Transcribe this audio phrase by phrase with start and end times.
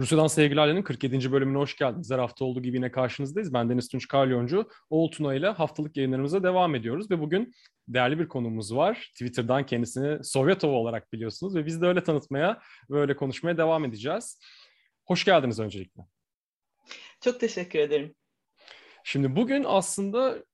[0.00, 1.32] Rusya'dan Sevgilerle'nin 47.
[1.32, 2.10] bölümüne hoş geldiniz.
[2.10, 3.54] Her hafta olduğu gibi yine karşınızdayız.
[3.54, 4.68] Ben Deniz Tunç Kalyoncu.
[4.90, 7.10] Oğul Tuna ile haftalık yayınlarımıza devam ediyoruz.
[7.10, 7.54] Ve bugün
[7.88, 9.10] değerli bir konuğumuz var.
[9.12, 11.54] Twitter'dan kendisini Sovyetov olarak biliyorsunuz.
[11.54, 14.40] Ve biz de öyle tanıtmaya ve öyle konuşmaya devam edeceğiz.
[15.06, 16.02] Hoş geldiniz öncelikle.
[17.20, 18.14] Çok teşekkür ederim.
[19.04, 20.44] Şimdi bugün aslında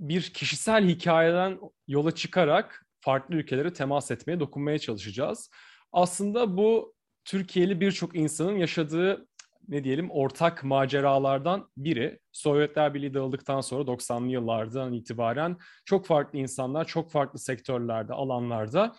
[0.00, 5.50] bir kişisel hikayeden yola çıkarak farklı ülkelere temas etmeye, dokunmaya çalışacağız.
[5.92, 6.94] Aslında bu
[7.30, 9.26] Türkiye'li birçok insanın yaşadığı
[9.68, 12.20] ne diyelim ortak maceralardan biri.
[12.32, 18.96] Sovyetler Birliği dağıldıktan sonra 90'lı yıllardan itibaren çok farklı insanlar, çok farklı sektörlerde, alanlarda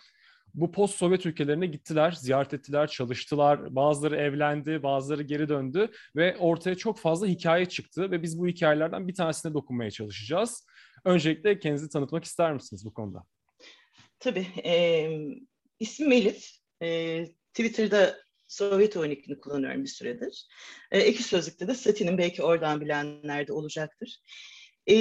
[0.54, 3.76] bu post Sovyet ülkelerine gittiler, ziyaret ettiler, çalıştılar.
[3.76, 9.08] Bazıları evlendi, bazıları geri döndü ve ortaya çok fazla hikaye çıktı ve biz bu hikayelerden
[9.08, 10.66] bir tanesine dokunmaya çalışacağız.
[11.04, 13.24] Öncelikle kendinizi tanıtmak ister misiniz bu konuda?
[14.18, 14.46] Tabii.
[14.64, 15.10] E,
[15.80, 16.50] ismim Elif.
[16.82, 20.46] E, Twitter'da Sovyet oyunikini kullanıyorum bir süredir.
[20.90, 24.20] E, Eki Sözlük'te de Satin'in belki oradan bilenler de olacaktır.
[24.90, 24.94] E,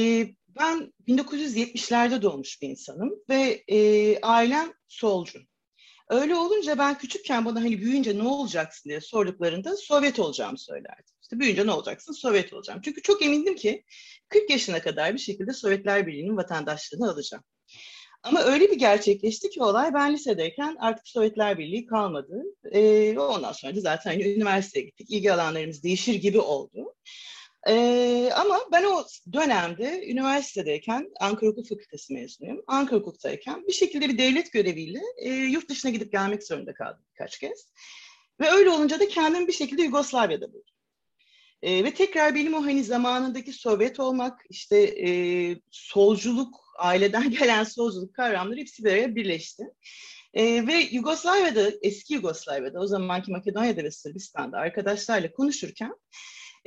[0.48, 5.40] ben 1970'lerde doğmuş bir insanım ve e, ailem solcu.
[6.10, 11.16] Öyle olunca ben küçükken bana hani büyüyünce ne olacaksın diye sorduklarında Sovyet olacağımı söylerdim.
[11.22, 12.14] İşte büyüyünce ne olacaksın?
[12.14, 12.82] Sovyet olacağım.
[12.84, 13.84] Çünkü çok emindim ki
[14.30, 17.44] 40 yaşına kadar bir şekilde Sovyetler Birliği'nin vatandaşlığını alacağım.
[18.24, 22.44] Ama öyle bir gerçekleşti ki olay ben lisedeyken artık Sovyetler Birliği kalmadı.
[22.72, 25.12] Ee, ondan sonra da zaten üniversiteye gittik.
[25.12, 26.96] İlgi alanlarımız değişir gibi oldu.
[27.68, 32.64] Ee, ama ben o dönemde üniversitedeyken Ankara Hukuk Fakültesi mezunuyum.
[32.68, 37.40] Ankara Hukuk'tayken bir şekilde bir devlet göreviyle e, yurt dışına gidip gelmek zorunda kaldım birkaç
[37.40, 37.72] kez.
[38.40, 40.76] Ve öyle olunca da kendimi bir şekilde Yugoslavya'da buldum.
[41.62, 45.10] E, ve tekrar benim o hani zamanındaki Sovyet olmak, işte e,
[45.72, 49.64] solculuk, aileden gelen solculuk kavramları hepsi bir araya birleşti.
[50.34, 55.96] E, ve Yugoslavya'da, eski Yugoslavya'da, o zamanki Makedonya'da ve Sırbistan'da arkadaşlarla konuşurken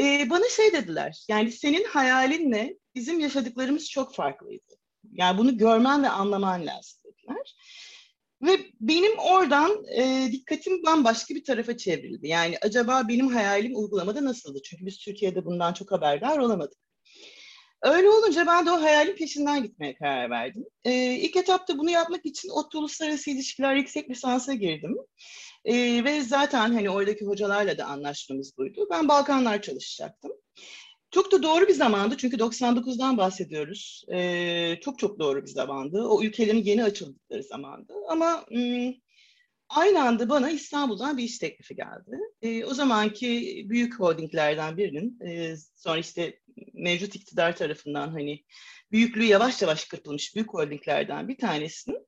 [0.01, 4.75] e, bana şey dediler, yani senin hayalinle bizim yaşadıklarımız çok farklıydı.
[5.13, 7.55] Yani bunu görmen ve anlaman lazım dediler.
[8.43, 12.29] Ve benim oradan e, dikkatim bambaşka bir tarafa çevrildi.
[12.29, 14.59] Yani acaba benim hayalim uygulamada nasıldı?
[14.65, 16.79] Çünkü biz Türkiye'de bundan çok haberdar olamadık.
[17.85, 20.65] Öyle olunca ben de o hayalin peşinden gitmeye karar verdim.
[20.85, 24.97] E, ilk etapta bunu yapmak için ODTÜ Uluslararası İlişkiler Yüksek Lisansa girdim.
[25.65, 28.87] E, ve zaten hani oradaki hocalarla da anlaşmamız buydu.
[28.91, 30.33] Ben Balkanlar çalışacaktım.
[31.11, 34.05] Çok da doğru bir zamandı çünkü 99'dan bahsediyoruz.
[34.13, 36.03] Ee, çok çok doğru bir zamandı.
[36.09, 37.93] O ülkelerin yeni açıldıkları zamandı.
[38.09, 38.95] Ama ım,
[39.69, 42.19] aynı anda bana İstanbul'dan bir iş teklifi geldi.
[42.43, 46.41] Ee, o zamanki büyük holdinglerden birinin e, sonra işte
[46.73, 48.45] mevcut iktidar tarafından hani
[48.93, 52.07] büyüklüğü yavaş yavaş kırpılmış büyük holdinglerden bir tanesinin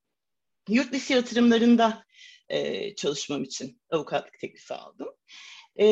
[0.69, 2.05] yurt dışı yatırımlarında
[2.49, 5.09] e, çalışmam için avukatlık teklifi aldım.
[5.77, 5.87] E,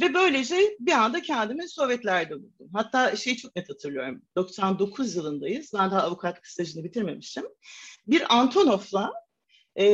[0.00, 2.70] ve böylece bir anda kendimi Sovyetlerde buldum.
[2.72, 4.22] Hatta şeyi çok net hatırlıyorum.
[4.36, 5.70] 99 yılındayız.
[5.74, 7.44] Ben daha avukatlık stajını bitirmemişim.
[8.06, 9.12] Bir Antonov'la
[9.76, 9.86] e,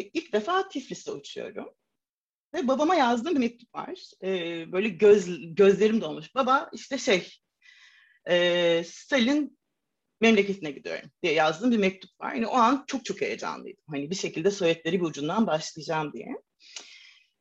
[0.00, 1.74] ilk defa Tiflis'e uçuyorum.
[2.54, 4.10] Ve babama yazdığım bir mektup var.
[4.22, 6.34] E, böyle göz, gözlerim dolmuş.
[6.34, 7.28] Baba işte şey,
[8.28, 9.58] e, Stalin
[10.20, 12.34] memleketine gidiyorum diye yazdığım bir mektup var.
[12.34, 13.84] Yani o an çok çok heyecanlıydım.
[13.90, 16.28] Hani bir şekilde Sovyetleri bir ucundan başlayacağım diye.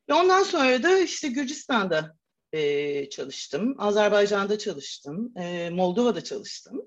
[0.09, 2.18] Ve ondan sonra da işte Gürcistan'da
[2.54, 6.82] e, çalıştım, Azerbaycan'da çalıştım, e, Moldova'da çalıştım.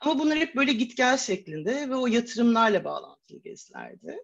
[0.00, 2.84] Ama bunlar hep böyle git gel şeklinde ve o yatırımlarla
[3.24, 4.18] bağlantılı gezilerdi.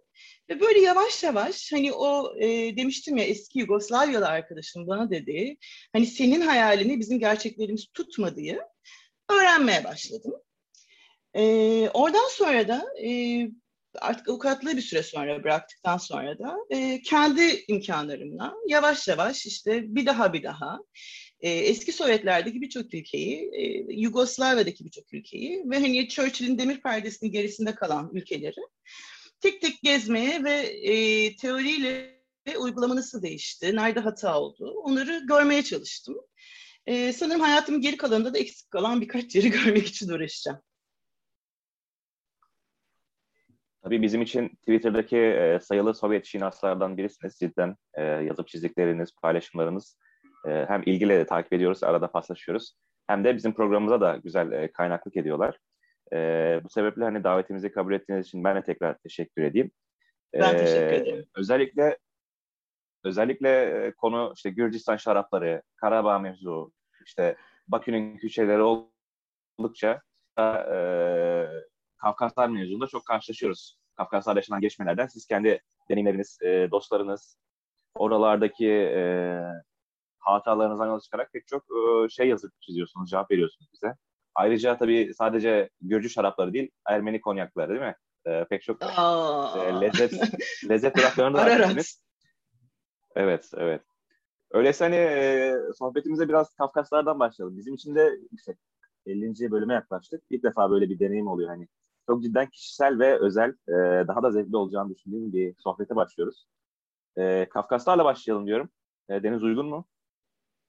[0.48, 5.56] Ve böyle yavaş yavaş hani o e, demiştim ya eski Yugoslavyalı arkadaşım bana dedi,
[5.92, 8.58] hani senin hayalini bizim gerçeklerimiz tutmadığı
[9.30, 10.34] öğrenmeye başladım.
[11.34, 11.42] E,
[11.94, 13.48] oradan sonra da e,
[13.94, 20.06] artık avukatlığı bir süre sonra bıraktıktan sonra da e, kendi imkanlarımla yavaş yavaş işte bir
[20.06, 20.78] daha bir daha
[21.40, 23.62] e, eski Sovyetlerdeki birçok ülkeyi, e,
[24.00, 28.60] Yugoslavya'daki birçok ülkeyi ve hani Churchill'in demir perdesinin gerisinde kalan ülkeleri
[29.40, 32.20] tek tek gezmeye ve e, teoriyle
[32.58, 36.16] uygulama nasıl değişti, nerede hata oldu onları görmeye çalıştım.
[36.86, 40.60] E, sanırım hayatımın geri kalanında da eksik kalan birkaç yeri görmek için uğraşacağım.
[43.82, 47.38] Tabii bizim için Twitter'daki e, sayılı Sovyet şinaslardan birisiniz.
[47.38, 49.96] Cidden e, yazıp çizdikleriniz, paylaşımlarınız
[50.48, 52.74] e, hem ilgiyle de takip ediyoruz, arada paslaşıyoruz.
[53.06, 55.58] Hem de bizim programımıza da güzel e, kaynaklık ediyorlar.
[56.12, 59.70] E, bu sebeple hani davetimizi kabul ettiğiniz için ben de tekrar teşekkür edeyim.
[60.34, 61.26] Ben e, teşekkür ederim.
[61.36, 61.98] Özellikle
[63.04, 66.72] özellikle e, konu işte Gürcistan şarapları, Karabağ mevzu,
[67.06, 67.36] işte
[67.68, 68.62] Bakü'nün küçeleri
[69.58, 70.02] oldukça
[70.38, 70.86] e,
[71.96, 73.78] Kafkaslar mevzunda çok karşılaşıyoruz.
[73.96, 77.38] Kafkaslar'da yaşanan gelişmelerden siz kendi deneyimleriniz, e, dostlarınız,
[77.94, 79.40] oralardaki e,
[80.20, 83.94] hatalarınızdan yola çıkarak pek çok e, şey yazıp çiziyorsunuz, cevap veriyorsunuz bize.
[84.34, 87.94] Ayrıca tabii sadece Gürcü şarapları değil, Ermeni konyakları değil mi?
[88.26, 90.12] E, pek çok e, lezzet
[90.68, 92.02] lezzet taraflarını da verdiniz.
[93.16, 93.82] Evet, evet.
[94.50, 97.58] Öyleyse hani e, sohbetimize biraz Kafkaslardan başlayalım.
[97.58, 98.54] Bizim için de işte
[99.06, 99.50] 50.
[99.50, 100.22] bölüme yaklaştık.
[100.30, 101.68] İlk defa böyle bir deneyim oluyor hani.
[102.06, 106.46] Çok cidden kişisel ve özel, e, daha da zevkli olacağını düşündüğüm bir sohbete başlıyoruz.
[107.18, 108.70] E, Kafkaslarla başlayalım diyorum.
[109.08, 109.86] E, Deniz uygun mu?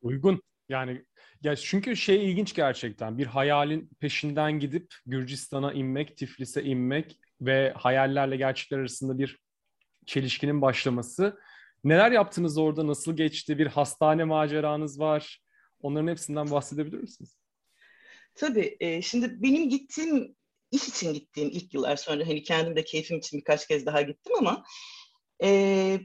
[0.01, 0.41] Uygun.
[0.69, 1.05] Yani
[1.43, 3.17] ya çünkü şey ilginç gerçekten.
[3.17, 9.39] Bir hayalin peşinden gidip Gürcistan'a inmek, Tiflis'e inmek ve hayallerle gerçekler arasında bir
[10.05, 11.39] çelişkinin başlaması.
[11.83, 12.87] Neler yaptınız orada?
[12.87, 13.57] Nasıl geçti?
[13.57, 15.41] Bir hastane maceranız var.
[15.81, 17.37] Onların hepsinden bahsedebilir misiniz?
[18.35, 18.77] Tabii.
[18.79, 20.35] E, şimdi benim gittiğim,
[20.71, 24.33] iş için gittiğim ilk yıllar sonra hani kendim de keyfim için birkaç kez daha gittim
[24.39, 24.63] ama
[25.43, 25.99] e,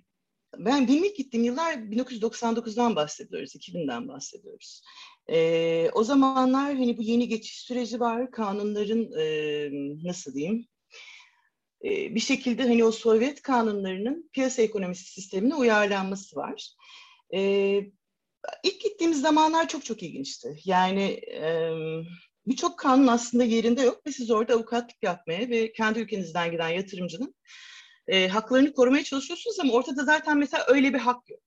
[0.59, 4.83] ben benim gittiğim yıllar 1999'dan bahsediyoruz, 2000'den bahsediyoruz.
[5.31, 9.69] E, o zamanlar hani bu yeni geçiş süreci var, kanunların e,
[10.05, 10.69] nasıl diyeyim,
[11.85, 16.71] e, bir şekilde hani o Sovyet kanunlarının piyasa ekonomisi sistemine uyarlanması var.
[17.35, 17.41] E,
[18.63, 20.59] ilk gittiğimiz zamanlar çok çok ilginçti.
[20.65, 21.71] Yani e,
[22.47, 27.35] birçok kanun aslında yerinde yok ve siz orada avukatlık yapmaya ve kendi ülkenizden giden yatırımcının
[28.09, 31.43] e, haklarını korumaya çalışıyorsunuz ama ortada zaten mesela öyle bir hak yok.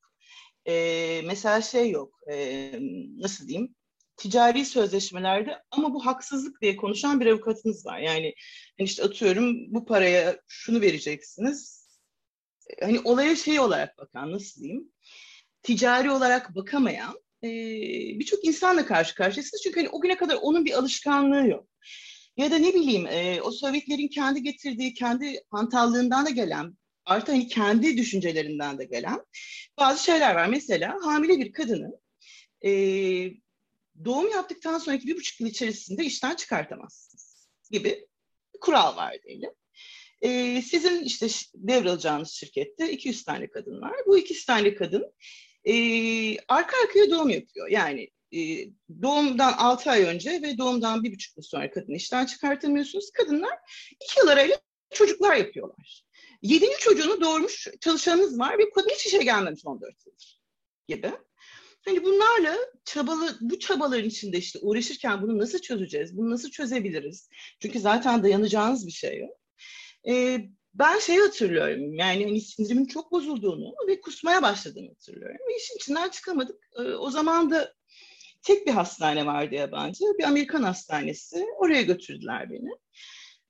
[0.68, 2.72] E, mesela şey yok, e,
[3.18, 3.76] nasıl diyeyim,
[4.18, 8.00] ticari sözleşmelerde ama bu haksızlık diye konuşan bir avukatınız var.
[8.00, 8.34] Yani
[8.78, 11.90] hani işte atıyorum bu paraya şunu vereceksiniz.
[12.82, 14.92] Hani olaya şey olarak bakan, nasıl diyeyim,
[15.64, 17.50] ticari olarak bakamayan e,
[18.20, 19.64] birçok insanla karşı karşıyasınız.
[19.64, 21.68] Çünkü hani o güne kadar onun bir alışkanlığı yok.
[22.40, 27.48] Ya da ne bileyim e, o Sovyetlerin kendi getirdiği, kendi hantallığından da gelen, artı hani
[27.48, 29.26] kendi düşüncelerinden de gelen
[29.80, 30.48] bazı şeyler var.
[30.48, 32.00] Mesela hamile bir kadını
[32.66, 32.72] e,
[34.06, 38.08] doğum yaptıktan sonraki bir buçuk yıl içerisinde işten çıkartamazsınız gibi
[38.62, 39.52] kural var diyelim.
[40.22, 43.96] E, sizin işte devralacağınız şirkette 200 tane kadın var.
[44.08, 45.14] Bu 200 tane kadın
[45.66, 45.74] e,
[46.48, 47.70] arka arkaya doğum yapıyor.
[47.70, 48.40] Yani e,
[49.02, 53.12] doğumdan 6 ay önce ve doğumdan bir buçuk yıl sonra kadın işten çıkartamıyorsunuz.
[53.12, 53.60] Kadınlar
[54.02, 54.58] iki yıl arayla
[54.92, 56.04] çocuklar yapıyorlar.
[56.42, 60.42] Yedinci çocuğunu doğurmuş çalışanınız var ve kadın hiç işe gelmemiş 14 yıldır
[60.88, 61.12] gibi.
[61.86, 67.30] Hani bunlarla çabalı, bu çabaların içinde işte uğraşırken bunu nasıl çözeceğiz, bunu nasıl çözebiliriz?
[67.60, 69.38] Çünkü zaten dayanacağınız bir şey yok.
[70.08, 70.40] Ee,
[70.74, 75.38] ben şeyi hatırlıyorum yani hani sindirimin çok bozulduğunu ve kusmaya başladığını hatırlıyorum.
[75.50, 76.70] Ve işin içinden çıkamadık.
[76.80, 77.74] Ee, o zaman da
[78.42, 81.46] tek bir hastane vardı yabancı, bir Amerikan hastanesi.
[81.58, 82.70] Oraya götürdüler beni.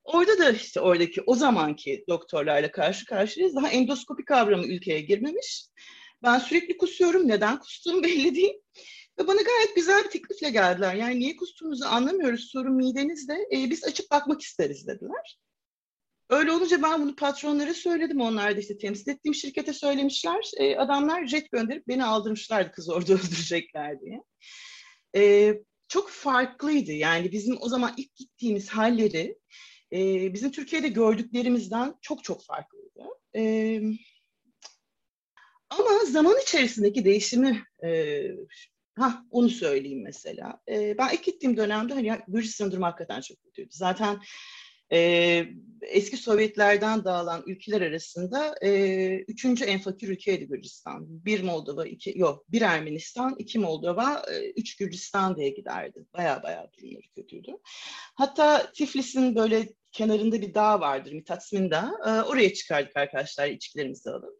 [0.04, 3.56] Orada da işte oradaki o zamanki doktorlarla karşı karşıyayız.
[3.56, 5.66] Daha endoskopi kavramı ülkeye girmemiş.
[6.24, 7.28] Ben sürekli kusuyorum.
[7.28, 8.54] Neden kustuğum belli değil.
[9.20, 10.96] Ve bana gayet güzel bir teklifle geldiler.
[10.96, 12.50] Yani niye kustuğunuzu anlamıyoruz.
[12.52, 13.34] Sorun midenizde.
[13.34, 15.40] E, biz açıp bakmak isteriz dediler.
[16.30, 18.22] Öyle olunca ben bunu patronlara söyledim.
[18.22, 20.52] Onlar da işte temsil ettiğim şirkete söylemişler.
[20.58, 24.24] E, adamlar jet gönderip beni aldırmışlardı kız orada öldürecekler diye.
[25.16, 25.54] E,
[25.88, 26.92] çok farklıydı.
[26.92, 29.38] Yani bizim o zaman ilk gittiğimiz halleri
[29.94, 33.04] e, bizim Türkiye'de gördüklerimizden çok çok farklıydı.
[33.36, 33.82] E,
[35.70, 38.22] ama zaman içerisindeki değişimi e,
[38.96, 40.62] ha onu söyleyeyim mesela.
[40.70, 43.70] E, ben ilk gittiğim dönemde hani Gürcistan durumu hakikaten çok kötüydü.
[43.72, 44.20] Zaten
[44.92, 45.46] e,
[45.82, 51.06] eski Sovyetlerden dağılan ülkeler arasında e, üçüncü en fakir ülkeydi Gürcistan.
[51.26, 56.06] Bir Moldova, iki, yok bir Ermenistan, iki Moldova, e, üç Gürcistan diye giderdi.
[56.14, 57.52] Baya baya durumları kötüydü.
[58.16, 61.92] Hatta Tiflis'in böyle kenarında bir dağ vardır, Mitasmin Dağı.
[62.08, 64.40] E, oraya çıkardık arkadaşlar içkilerimizi alıp.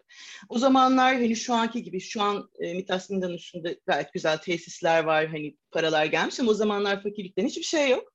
[0.50, 5.04] O zamanlar hani şu anki gibi, şu an e, Mitasmin Dağı'nın üstünde gayet güzel tesisler
[5.04, 8.14] var, hani paralar gelmiş ama o zamanlar fakirlikten hiçbir şey yok.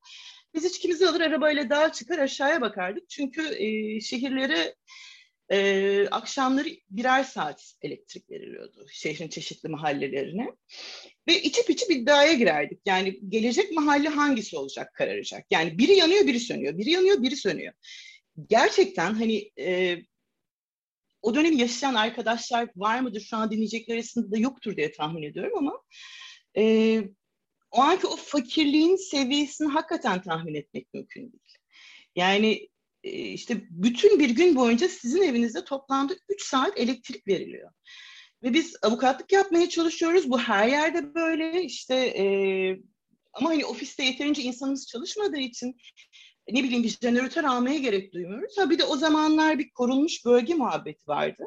[0.55, 3.09] Biz içkimizi alır arabayla dağa çıkar aşağıya bakardık.
[3.09, 4.75] Çünkü e, şehirlere
[5.51, 10.51] e, akşamları birer saat elektrik veriliyordu şehrin çeşitli mahallelerine.
[11.27, 12.79] Ve içip içip iddiaya girerdik.
[12.85, 15.45] Yani gelecek mahalle hangisi olacak kararacak.
[15.51, 16.77] Yani biri yanıyor biri sönüyor.
[16.77, 17.73] Biri yanıyor biri sönüyor.
[18.49, 19.97] Gerçekten hani e,
[21.21, 25.57] o dönemi yaşayan arkadaşlar var mıdır şu an dinleyecekler arasında da yoktur diye tahmin ediyorum
[25.57, 25.81] ama
[26.57, 26.63] e,
[27.75, 31.57] o anki o fakirliğin seviyesini hakikaten tahmin etmek mümkün değil.
[32.15, 32.69] Yani
[33.03, 37.71] e, işte bütün bir gün boyunca sizin evinizde toplamda 3 saat elektrik veriliyor.
[38.43, 40.29] Ve biz avukatlık yapmaya çalışıyoruz.
[40.29, 42.25] Bu her yerde böyle işte e,
[43.33, 45.77] ama hani ofiste yeterince insanımız çalışmadığı için
[46.49, 48.57] ne bileyim bir jeneratör almaya gerek duymuyoruz.
[48.57, 51.43] Ha bir de o zamanlar bir korunmuş bölge muhabbeti vardı.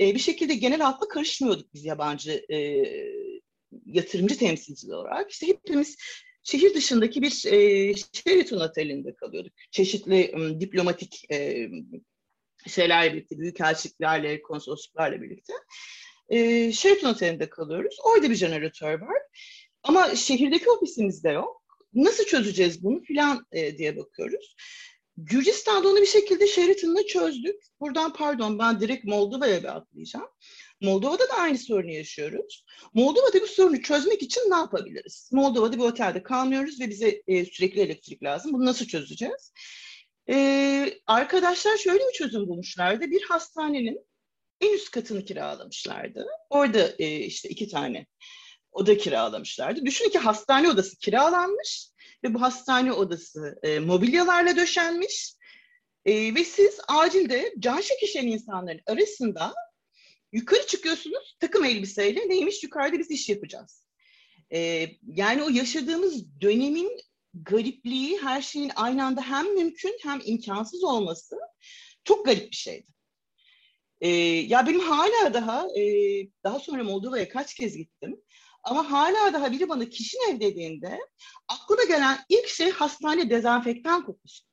[0.00, 2.56] E, bir şekilde genel halkla karışmıyorduk biz yabancı e,
[3.92, 5.96] yatırımcı temsilcileri olarak işte hepimiz
[6.42, 9.52] şehir dışındaki bir e, Sheraton Oteli'nde kalıyorduk.
[9.70, 11.68] Çeşitli um, diplomatik e,
[12.66, 15.52] şeylerle birlikte, büyükelçiliklerle, konsolosluklarla birlikte.
[16.28, 17.96] E, Sheraton Oteli'nde kalıyoruz.
[18.04, 19.18] Orada bir jeneratör var.
[19.82, 21.62] Ama şehirdeki ofisimizde yok.
[21.94, 24.56] Nasıl çözeceğiz bunu filan e, diye bakıyoruz.
[25.16, 27.62] Gürcistan'da onu bir şekilde Sheraton'la çözdük.
[27.80, 30.28] Buradan pardon ben direkt Moldova'ya bir atlayacağım.
[30.82, 32.64] Moldova'da da aynı sorunu yaşıyoruz.
[32.94, 35.30] Moldova'da bu sorunu çözmek için ne yapabiliriz?
[35.32, 38.52] Moldova'da bir otelde kalmıyoruz ve bize e, sürekli elektrik lazım.
[38.52, 39.52] Bunu nasıl çözeceğiz?
[40.30, 43.10] E, arkadaşlar şöyle bir çözüm bulmuşlardı.
[43.10, 44.06] Bir hastanenin
[44.60, 46.26] en üst katını kiralamışlardı.
[46.50, 48.06] Orada e, işte iki tane
[48.72, 49.86] oda kiralamışlardı.
[49.86, 51.88] Düşünün ki hastane odası kiralanmış
[52.24, 55.34] ve bu hastane odası e, mobilyalarla döşenmiş.
[56.04, 59.54] E, ve siz acilde can çekişen insanların arasında
[60.32, 63.86] yukarı çıkıyorsunuz takım elbiseyle neymiş yukarıda biz iş yapacağız.
[64.52, 67.00] E, yani o yaşadığımız dönemin
[67.34, 71.36] garipliği her şeyin aynı anda hem mümkün hem imkansız olması
[72.04, 72.86] çok garip bir şeydi.
[74.00, 75.82] E, ya benim hala daha e,
[76.44, 78.22] daha sonra Moldova'ya kaç kez gittim.
[78.62, 80.98] Ama hala daha biri bana kişinin ev dediğinde
[81.48, 84.44] aklıma gelen ilk şey hastane dezenfektan kokusu.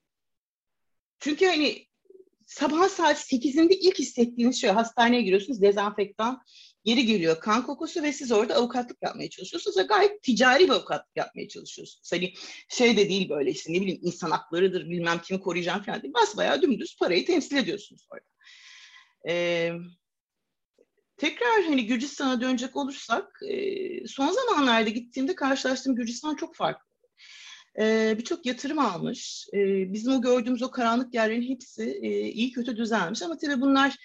[1.19, 1.88] Çünkü hani
[2.50, 6.41] sabah saat 8'inde ilk hissettiğiniz şey hastaneye giriyorsunuz dezenfektan
[6.84, 11.15] geri geliyor kan kokusu ve siz orada avukatlık yapmaya çalışıyorsunuz ve gayet ticari bir avukatlık
[11.15, 12.12] yapmaya çalışıyorsunuz.
[12.12, 12.34] Hani
[12.70, 16.13] şey de değil böyle işte ne bileyim insan haklarıdır bilmem kimi koruyacağım falan değil.
[16.13, 18.25] Basbayağı dümdüz parayı temsil ediyorsunuz orada.
[19.27, 19.72] Ee,
[21.18, 23.41] tekrar hani Gürcistan'a dönecek olursak
[24.08, 26.88] son zamanlarda gittiğimde karşılaştığım Gürcistan çok farklı.
[27.80, 29.48] E, Birçok yatırım almış.
[29.54, 33.96] E, bizim o gördüğümüz o karanlık yerlerin hepsi e, iyi kötü düzenmiş ama tabii bunlar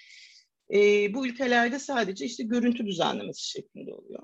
[0.73, 4.23] e, bu ülkelerde sadece işte görüntü düzenlemesi şeklinde oluyor.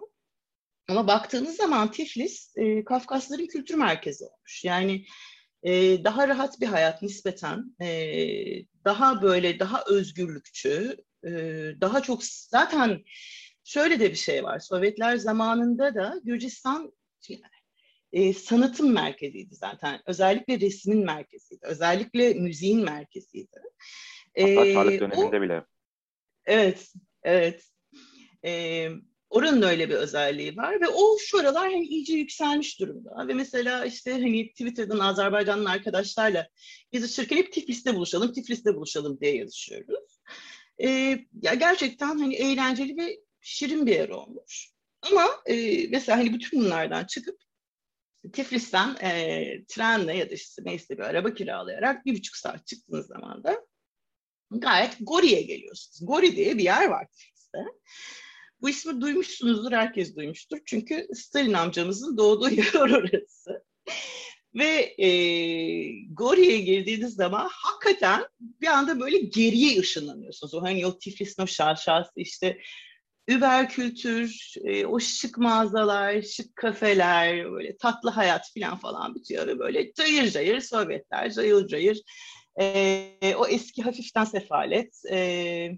[0.87, 4.63] Ama baktığınız zaman Tiflis e, Kafkasların kültür merkezi olmuş.
[4.63, 5.05] Yani
[5.63, 7.75] e, daha rahat bir hayat nispeten,
[8.85, 10.97] daha böyle daha özgürlükçü,
[11.81, 13.03] daha çok zaten
[13.63, 14.59] şöyle de bir şey var.
[14.59, 16.93] Sovyetler zamanında da Gürcistan
[18.13, 20.01] e, sanatın merkeziydi zaten.
[20.05, 21.61] Özellikle resmin merkeziydi.
[21.63, 23.61] Özellikle müziğin merkeziydi.
[24.37, 25.65] Hatta Çarlık döneminde o, bile.
[26.45, 27.63] Evet, evet.
[28.45, 28.87] E,
[29.29, 33.27] oranın öyle bir özelliği var ve o şu aralar hani iyice yükselmiş durumda.
[33.27, 36.47] Ve mesela işte hani Twitter'dan Azerbaycanlı arkadaşlarla
[36.91, 40.19] yazışırken hep Tiflis'te buluşalım, Tiflis'te buluşalım diye yazışıyoruz.
[40.83, 40.87] E,
[41.41, 44.71] ya gerçekten hani eğlenceli ve şirin bir yer olmuş.
[45.01, 47.37] Ama e, mesela hani bütün bunlardan çıkıp
[48.33, 53.43] Tiflis'ten e, trenle ya da işte neyse bir araba kiralayarak bir buçuk saat çıktığınız zaman
[53.43, 53.65] da
[54.51, 55.99] gayet Gori'ye geliyorsunuz.
[56.01, 57.59] Gori diye bir yer var Tiflis'te.
[58.61, 60.57] Bu ismi duymuşsunuzdur, herkes duymuştur.
[60.65, 63.63] Çünkü Stalin amcamızın doğduğu yer orası.
[64.55, 65.07] Ve e,
[66.13, 70.53] Gori'ye girdiğiniz zaman hakikaten bir anda böyle geriye ışınlanıyorsunuz.
[70.53, 72.57] O hani o Tiflis'in o şaşası işte
[73.37, 79.93] Uber kültür, e, o şık mağazalar, şık kafeler, böyle tatlı hayat falan falan bitiyor böyle
[79.93, 82.01] cayır cayır Sovyetler, cayır cayır
[82.59, 85.01] e, o eski hafiften sefalet.
[85.11, 85.71] E,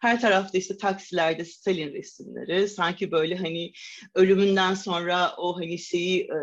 [0.00, 2.68] her tarafta işte taksilerde Stalin resimleri.
[2.68, 3.72] Sanki böyle hani
[4.14, 6.36] ölümünden sonra o hani şeyi e,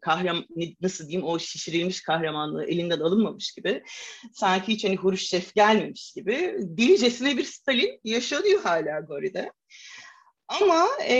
[0.00, 0.46] kahraman
[0.80, 3.82] nasıl diyeyim o şişirilmiş kahramanlığı elinden alınmamış gibi.
[4.32, 6.56] Sanki hiç hani Huruşşef gelmemiş gibi.
[6.76, 9.50] Dilicesine bir Stalin yaşanıyor hala Gori'de.
[10.48, 11.16] Ama e,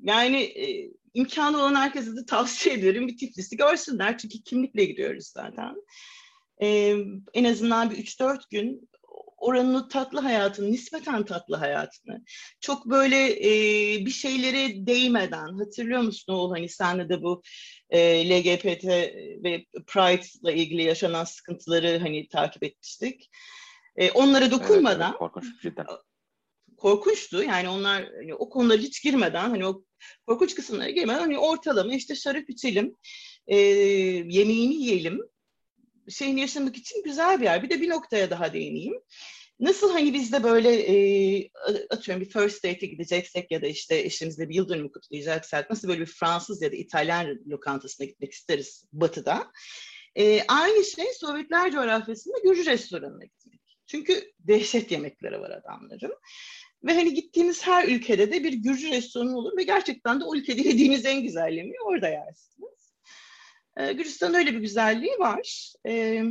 [0.00, 4.18] yani e, imkanı olan herkese de tavsiye ederim bir Tiflis'i görsünler.
[4.18, 5.74] Çünkü kimlikle gidiyoruz zaten.
[6.62, 6.96] E,
[7.34, 8.88] en azından bir 3-4 gün
[9.42, 12.24] oranın tatlı hayatını, nispeten tatlı hayatını,
[12.60, 17.42] çok böyle e, bir şeylere değmeden, hatırlıyor musun oğul hani senle de bu
[17.90, 18.84] e, LGBT
[19.44, 23.30] ve Pride ile ilgili yaşanan sıkıntıları hani takip etmiştik.
[23.96, 25.86] E, onlara dokunmadan, evet, evet, korkunç cidden
[26.82, 27.42] korkunçtu.
[27.42, 29.84] Yani onlar hani o konulara hiç girmeden hani o
[30.26, 32.96] korkunç kısımlara girmeden hani ortalama işte şarap içelim,
[33.46, 35.20] e, yemeğini yiyelim,
[36.08, 37.62] şeyini yaşamak için güzel bir yer.
[37.62, 38.94] Bir de bir noktaya daha değineyim.
[39.60, 41.48] Nasıl hani biz de böyle e,
[41.90, 46.00] atıyorum bir first date'e gideceksek ya da işte eşimizle bir yıl dönümü kutlayacaksak nasıl böyle
[46.00, 49.52] bir Fransız ya da İtalyan lokantasına gitmek isteriz batıda.
[50.18, 53.62] E, aynı şey Sovyetler coğrafyasında Gürcü restoranına gitmek.
[53.86, 56.14] Çünkü dehşet yemekleri var adamların.
[56.84, 60.68] Ve hani gittiğiniz her ülkede de bir Gürcü restoranı olur ve gerçekten de o ülkede
[60.68, 62.94] yediğiniz en güzel yemeği orada yersiniz.
[63.76, 65.72] Ee, Gürcistan'ın öyle bir güzelliği var.
[65.86, 66.24] Ee,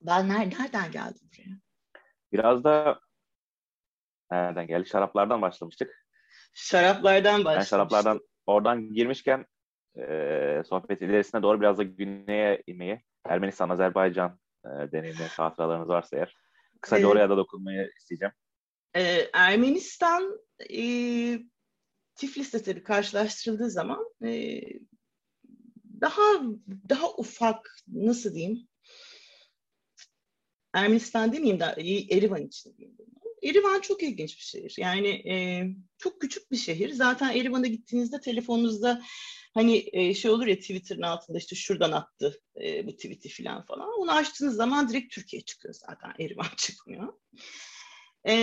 [0.00, 1.56] ben nereden geldim buraya?
[2.32, 3.00] Biraz da
[4.30, 4.88] nereden geldi?
[4.88, 6.06] Şaraplardan başlamıştık.
[6.54, 7.72] Şaraplardan başlamıştık.
[7.72, 9.46] Ben şaraplardan oradan girmişken
[9.98, 16.36] e, sohbet ilerisine doğru biraz da güneye inmeyi, Ermenistan, Azerbaycan e, deneyimli hatıralarınız varsa eğer
[16.80, 17.12] kısaca evet.
[17.12, 18.32] oraya da dokunmayı isteyeceğim.
[18.96, 21.38] Ee, Ermenistan e,
[22.14, 24.60] Tiflis'te tabii karşılaştırıldığı zaman e,
[26.00, 26.22] daha
[26.88, 28.68] daha ufak nasıl diyeyim
[30.74, 31.64] Ermenistan demeyeyim de
[32.10, 33.14] Erivan için diyeyim bunu.
[33.42, 34.74] Erivan çok ilginç bir şehir.
[34.78, 35.66] Yani e,
[35.98, 36.90] çok küçük bir şehir.
[36.90, 39.02] Zaten Erivan'a gittiğinizde telefonunuzda
[39.54, 43.88] hani e, şey olur ya Twitter'ın altında işte şuradan attı e, bu tweet'i falan falan.
[43.98, 46.24] Onu açtığınız zaman direkt Türkiye çıkıyor zaten.
[46.24, 47.12] Erivan çıkmıyor.
[48.28, 48.34] E,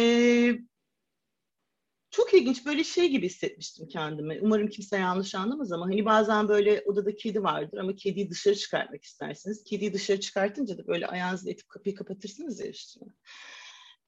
[2.12, 4.40] çok ilginç böyle şey gibi hissetmiştim kendimi.
[4.42, 9.04] Umarım kimse yanlış anlamaz ama hani bazen böyle odada kedi vardır ama kediyi dışarı çıkartmak
[9.04, 9.64] istersiniz.
[9.64, 13.10] Kediyi dışarı çıkartınca da böyle ayağınızla itip kapıyı kapatırsınız ya üstüne.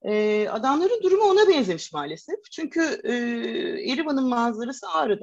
[0.02, 2.38] Ee, adamların durumu ona benzemiş maalesef.
[2.52, 3.12] Çünkü e,
[3.92, 5.20] Erivan'ın manzarası Ağrı.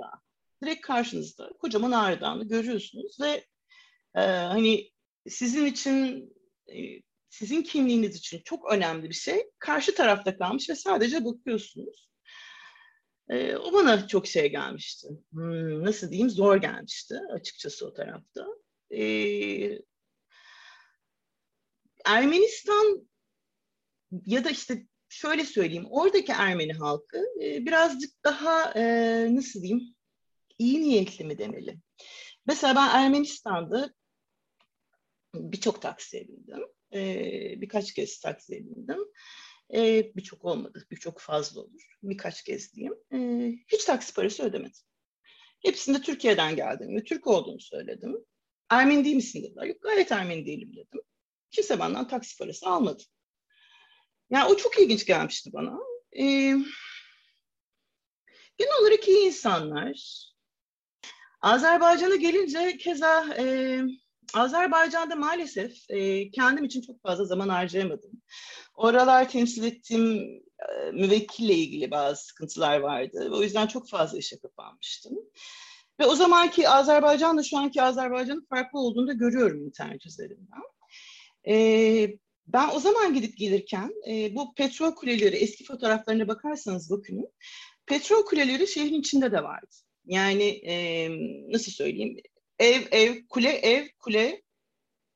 [0.64, 3.46] Direkt karşınızda kocaman Ağrı Dağı'nı görüyorsunuz ve
[4.16, 4.92] e, hani
[5.30, 6.34] sizin için
[6.68, 9.52] e, sizin kimliğiniz için çok önemli bir şey.
[9.60, 12.10] Karşı tarafta kalmış ve sadece bakıyorsunuz.
[13.30, 15.08] E, o bana çok şey gelmişti.
[15.32, 18.48] Hmm, nasıl diyeyim zor gelmişti açıkçası o tarafta.
[18.92, 19.04] E,
[22.06, 23.10] Ermenistan
[24.26, 28.84] ya da işte şöyle söyleyeyim oradaki Ermeni halkı e, birazcık daha e,
[29.36, 29.96] nasıl diyeyim
[30.60, 31.78] iyi niyetli mi demeli?
[32.46, 33.94] Mesela ben Ermenistan'da
[35.36, 36.68] birçok taksiye bindim.
[36.94, 39.00] E, birkaç kez taksiye bindim.
[39.74, 41.98] E, birçok olmadı, birçok fazla olur.
[42.04, 42.96] Birkaç kez diyeyim.
[43.14, 43.18] E,
[43.68, 44.82] hiç taksi parası ödemedim.
[45.64, 48.16] Hepsinde Türkiye'den geldim ve Türk olduğunu söyledim.
[48.70, 49.64] Ermeni değil misin dediler.
[49.64, 51.02] Yok gayet Ermeni değilim dedim.
[51.52, 53.04] Kimse benden taksi parası almadı.
[54.30, 55.80] Yani o çok ilginç gelmişti bana.
[56.18, 56.56] Ee,
[58.58, 60.26] genel olarak iyi insanlar.
[61.42, 63.78] Azerbaycan'a gelince keza e,
[64.34, 68.12] Azerbaycan'da maalesef e, kendim için çok fazla zaman harcayamadım.
[68.76, 73.30] Oralar temsil ettiğim e, müvekkille ilgili bazı sıkıntılar vardı.
[73.34, 75.18] O yüzden çok fazla işe kapanmıştım.
[76.00, 80.62] Ve o zamanki Azerbaycan'la şu anki Azerbaycan'ın farklı olduğunu da görüyorum internet üzerinden.
[81.48, 81.56] E,
[82.48, 87.32] ben o zaman gidip gelirken e, bu petrol kuleleri eski fotoğraflarına bakarsanız bakın
[87.86, 89.76] petrol kuleleri şehrin içinde de vardı.
[90.06, 91.10] Yani e,
[91.52, 92.18] nasıl söyleyeyim
[92.62, 94.42] ev ev kule ev kule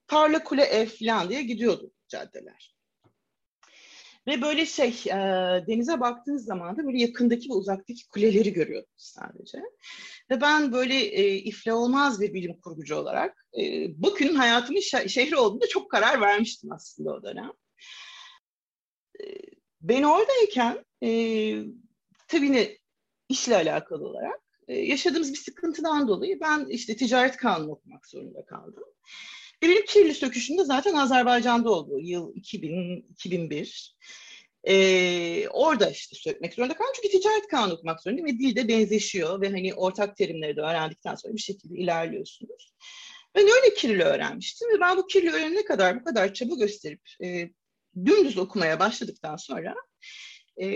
[0.08, 2.76] tarla kule ev falan diye gidiyordu caddeler.
[4.28, 5.18] Ve böyle şey e,
[5.68, 9.58] denize baktığınız zaman da böyle yakındaki ve uzaktaki kuleleri görüyordunuz sadece.
[10.30, 15.36] Ve ben böyle e, ifle olmaz bir bilim kurgucu olarak e, bugün hayatımın şe- şehri
[15.36, 17.52] olduğunda çok karar vermiştim aslında o dönem.
[19.20, 19.26] E,
[19.82, 21.10] ben oradayken e,
[22.28, 22.78] tabii ne
[23.30, 28.84] işle alakalı olarak yaşadığımız bir sıkıntıdan dolayı ben işte ticaret kanunu okumak zorunda kaldım.
[29.62, 32.00] Benim kirli söküşüm de zaten Azerbaycan'da oldu.
[32.00, 33.96] Yıl 2000, 2001.
[34.68, 36.94] Ee, orada işte sökmek zorunda kaldım.
[36.96, 41.16] Çünkü ticaret kanunu okumak zorundayım ve dil de benzeşiyor ve hani ortak terimleri de öğrendikten
[41.16, 42.74] sonra bir şekilde ilerliyorsunuz.
[43.36, 47.50] Ben öyle Kirli öğrenmiştim ve ben bu Kirli öğrenene kadar bu kadar çaba gösterip e,
[48.06, 49.76] dümdüz okumaya başladıktan sonra
[50.62, 50.68] e,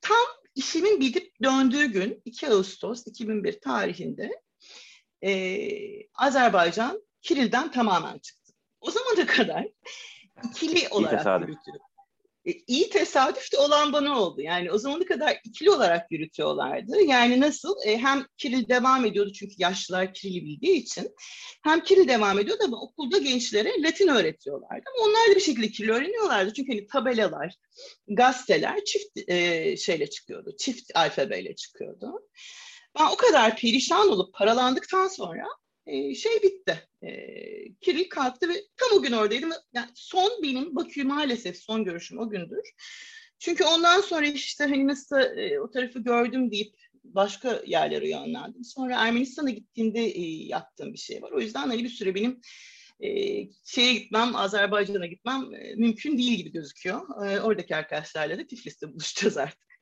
[0.00, 4.30] tam işimin bitip döndüğü gün 2 Ağustos 2001 tarihinde
[5.24, 5.68] e,
[6.14, 8.52] Azerbaycan Kiril'den tamamen çıktı.
[8.80, 9.68] O zamana kadar
[10.50, 11.78] ikili olarak yürütüyor.
[12.46, 14.40] E, iyi tesadüf de olan bana oldu.
[14.40, 17.02] Yani o zamana kadar ikili olarak yürütüyorlardı.
[17.02, 17.74] Yani nasıl?
[17.86, 21.10] E, hem Kiril devam ediyordu çünkü yaşlılar Kiril'i bildiği için.
[21.64, 24.84] Hem Kiril devam ediyordu ama okulda gençlere Latin öğretiyorlardı.
[24.94, 26.54] Ama onlar da bir şekilde Kiril öğreniyorlardı.
[26.54, 27.54] Çünkü hani tabelalar,
[28.08, 30.56] gazeteler çift e, şeyle çıkıyordu.
[30.58, 32.12] Çift alfabeyle çıkıyordu.
[32.98, 35.46] Ben o kadar perişan olup paralandıktan sonra
[35.86, 36.88] e, şey bitti.
[37.02, 37.10] E,
[37.80, 39.50] Kiril kalktı ve tam o gün oradaydım.
[39.74, 42.72] Yani son benim Bakü maalesef son görüşüm o gündür.
[43.38, 48.64] Çünkü ondan sonra işte hani nasıl e, o tarafı gördüm deyip başka yerlere yönlendim.
[48.64, 51.30] Sonra Ermenistan'a gittiğimde e, yaptığım bir şey var.
[51.30, 52.40] O yüzden hani bir süre benim
[53.00, 53.08] e,
[53.64, 57.00] şeye gitmem, Azerbaycan'a gitmem e, mümkün değil gibi gözüküyor.
[57.42, 59.72] Oradaki arkadaşlarla da Tiflis'te buluşacağız artık.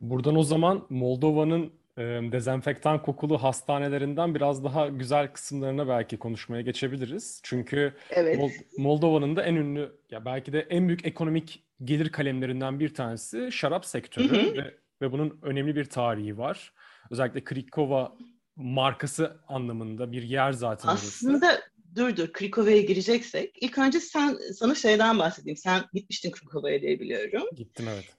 [0.00, 7.40] Buradan o zaman Moldova'nın dezenfektan kokulu hastanelerinden biraz daha güzel kısımlarına belki konuşmaya geçebiliriz.
[7.42, 8.50] Çünkü evet.
[8.78, 13.86] Moldova'nın da en ünlü ya belki de en büyük ekonomik gelir kalemlerinden bir tanesi şarap
[13.86, 14.56] sektörü hı hı.
[14.56, 16.72] ve ve bunun önemli bir tarihi var.
[17.10, 18.16] Özellikle Krikova
[18.56, 21.62] markası anlamında bir yer zaten Aslında orası.
[21.96, 25.56] dur dur Krikova'ya gireceksek ilk önce sen sana şeyden bahsedeyim.
[25.56, 27.42] Sen gitmiştin Krikova'ya diye biliyorum.
[27.56, 28.14] Gittim evet.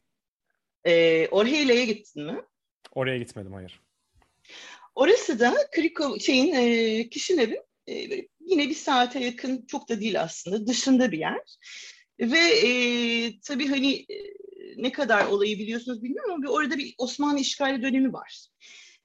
[0.85, 2.41] E, Orheile'ye gittin mi?
[2.91, 3.81] Oraya gitmedim hayır.
[4.95, 7.93] Orası da Krikov şeyin e, Kişinev'in e,
[8.39, 11.57] yine bir saate yakın çok da değil aslında dışında bir yer.
[12.19, 12.69] Ve e,
[13.39, 14.15] tabii hani e,
[14.77, 18.47] ne kadar olayı biliyorsunuz bilmiyorum ama bir, orada bir Osmanlı işgali dönemi var.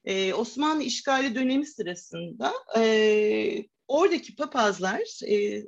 [0.05, 5.63] E, Osmanlı işgali dönemi sırasında e, oradaki papazlar e,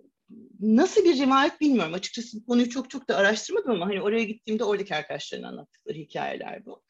[0.59, 1.93] nasıl bir rivayet bilmiyorum.
[1.93, 6.65] Açıkçası bu konuyu çok çok da araştırmadım ama hani oraya gittiğimde oradaki arkadaşların anlattıkları hikayeler
[6.65, 6.83] bu.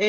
[0.00, 0.06] E,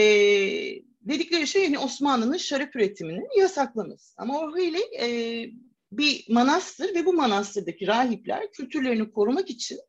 [1.02, 4.14] dedikleri şey hani Osmanlı'nın şarap üretiminin yasaklaması.
[4.18, 5.46] Ama Orhuyla e,
[5.92, 9.80] bir manastır ve bu manastırdaki rahipler kültürlerini korumak için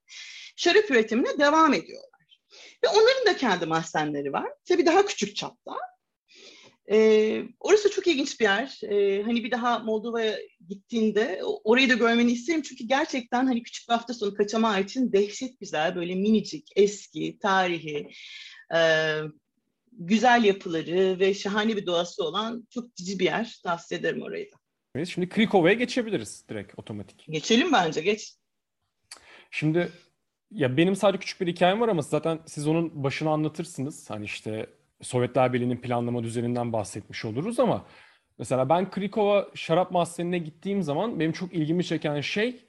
[0.57, 2.41] şarap üretimine devam ediyorlar.
[2.85, 4.49] Ve onların da kendi mahzenleri var.
[4.65, 5.77] Tabii daha küçük çapta.
[6.93, 8.81] Ee, orası çok ilginç bir yer.
[8.85, 12.63] Ee, hani bir daha Moldova'ya gittiğinde orayı da görmeni isterim.
[12.63, 18.09] Çünkü gerçekten hani küçük bir hafta sonu kaçamağı için dehşet güzel, böyle minicik, eski, tarihi,
[18.75, 18.79] e,
[20.01, 23.61] güzel yapıları ve şahane bir doğası olan çok cici bir yer.
[23.65, 24.57] Tavsiye ederim orayı da.
[24.95, 27.27] Evet, şimdi Krikova'ya geçebiliriz direkt otomatik.
[27.29, 28.35] Geçelim bence, geç.
[29.51, 29.93] Şimdi
[30.51, 34.11] ya benim sadece küçük bir hikayem var ama zaten siz onun başını anlatırsınız.
[34.11, 34.67] Hani işte
[35.03, 37.87] Sovyetler Birliği'nin planlama düzeninden bahsetmiş oluruz ama
[38.39, 42.61] mesela ben Krikova şarap mahzenine gittiğim zaman benim çok ilgimi çeken şey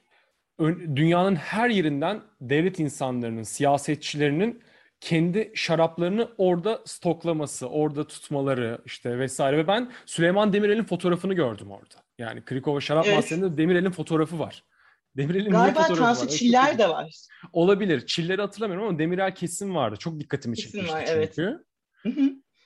[0.96, 4.62] dünyanın her yerinden devlet insanlarının, siyasetçilerinin
[5.02, 11.94] kendi şaraplarını orada stoklaması, orada tutmaları işte vesaire ve ben Süleyman Demirel'in fotoğrafını gördüm orada.
[12.18, 13.16] Yani Krikova şarap evet.
[13.16, 14.64] mahzeninde Demirel'in fotoğrafı var.
[15.16, 17.14] Demirel'in Galiba Tansu Çiller de var.
[17.52, 18.06] Olabilir.
[18.06, 19.96] Çilleri hatırlamıyorum ama Demirel kesin vardı.
[19.96, 21.18] Çok dikkatimi çekmişti var, çünkü.
[21.18, 21.38] Evet.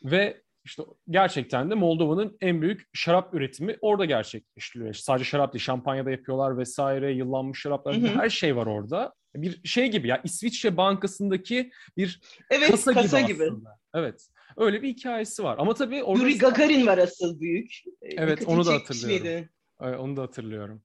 [0.04, 4.94] Ve işte gerçekten de Moldova'nın en büyük şarap üretimi orada gerçekleştiriliyor.
[4.94, 9.14] Sadece şarap değil, şampanya da yapıyorlar vesaire, yıllanmış şaraplar, her şey var orada.
[9.34, 13.78] Bir şey gibi ya İsviçre Bankası'ndaki bir evet, kasa, kasa gibi, gibi aslında.
[13.94, 14.28] Evet.
[14.56, 15.56] Öyle bir hikayesi var.
[15.58, 16.22] Ama tabii orada...
[16.22, 17.70] Yuri Gagarin var asıl büyük.
[18.02, 19.48] Evet, Dikkati onu da hatırlıyorum.
[19.82, 20.82] Evet, onu da hatırlıyorum.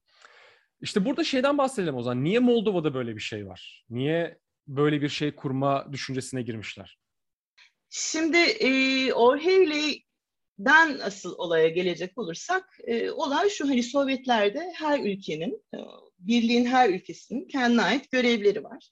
[0.82, 2.24] İşte burada şeyden bahsedelim o zaman.
[2.24, 3.86] Niye Moldova'da böyle bir şey var?
[3.90, 6.98] Niye böyle bir şey kurma düşüncesine girmişler?
[7.94, 15.78] Şimdi e, Orhevli'den asıl olaya gelecek olursak e, olay şu hani Sovyetlerde her ülkenin, e,
[16.20, 18.90] birliğin her ülkesinin kendine ait görevleri var.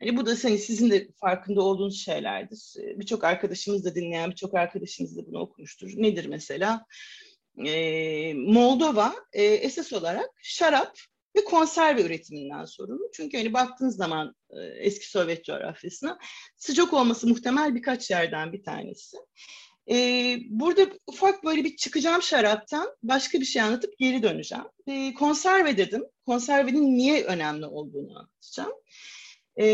[0.00, 2.74] Hani bu da hani sizin de farkında olduğunuz şeylerdir.
[2.76, 5.90] Birçok arkadaşımız da dinleyen birçok arkadaşımız da bunu okumuştur.
[5.96, 6.86] Nedir mesela?
[7.66, 10.98] E, Moldova e, esas olarak şarap
[11.36, 13.10] ve konserve üretiminden sorumlu.
[13.12, 16.18] Çünkü hani baktığınız zaman e, eski Sovyet coğrafyasına
[16.56, 19.16] sıcak olması muhtemel birkaç yerden bir tanesi.
[19.90, 24.64] E, burada ufak böyle bir çıkacağım şaraptan başka bir şey anlatıp geri döneceğim.
[24.86, 26.04] E, konserve dedim.
[26.26, 28.72] Konservenin niye önemli olduğunu anlatacağım.
[29.60, 29.66] E,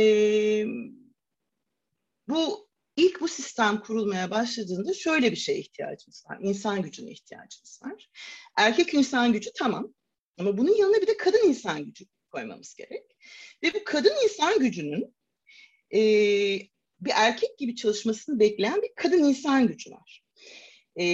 [2.28, 6.38] bu ilk bu sistem kurulmaya başladığında şöyle bir şeye ihtiyacımız var.
[6.40, 8.10] İnsan gücüne ihtiyacımız var.
[8.56, 9.94] Erkek insan gücü tamam
[10.38, 13.16] ama bunun yanına bir de kadın insan gücü koymamız gerek.
[13.62, 15.14] Ve bu kadın insan gücünün
[15.94, 16.00] e,
[17.00, 20.22] bir erkek gibi çalışmasını bekleyen bir kadın insan gücü var.
[20.96, 21.04] E,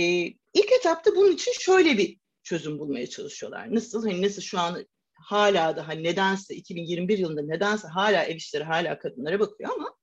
[0.54, 3.74] ilk etapta bunun için şöyle bir çözüm bulmaya çalışıyorlar.
[3.74, 8.64] Nasıl hani nasıl şu an hala da hani nedense 2021 yılında nedense hala ev işleri
[8.64, 9.96] hala kadınlara bakıyor ama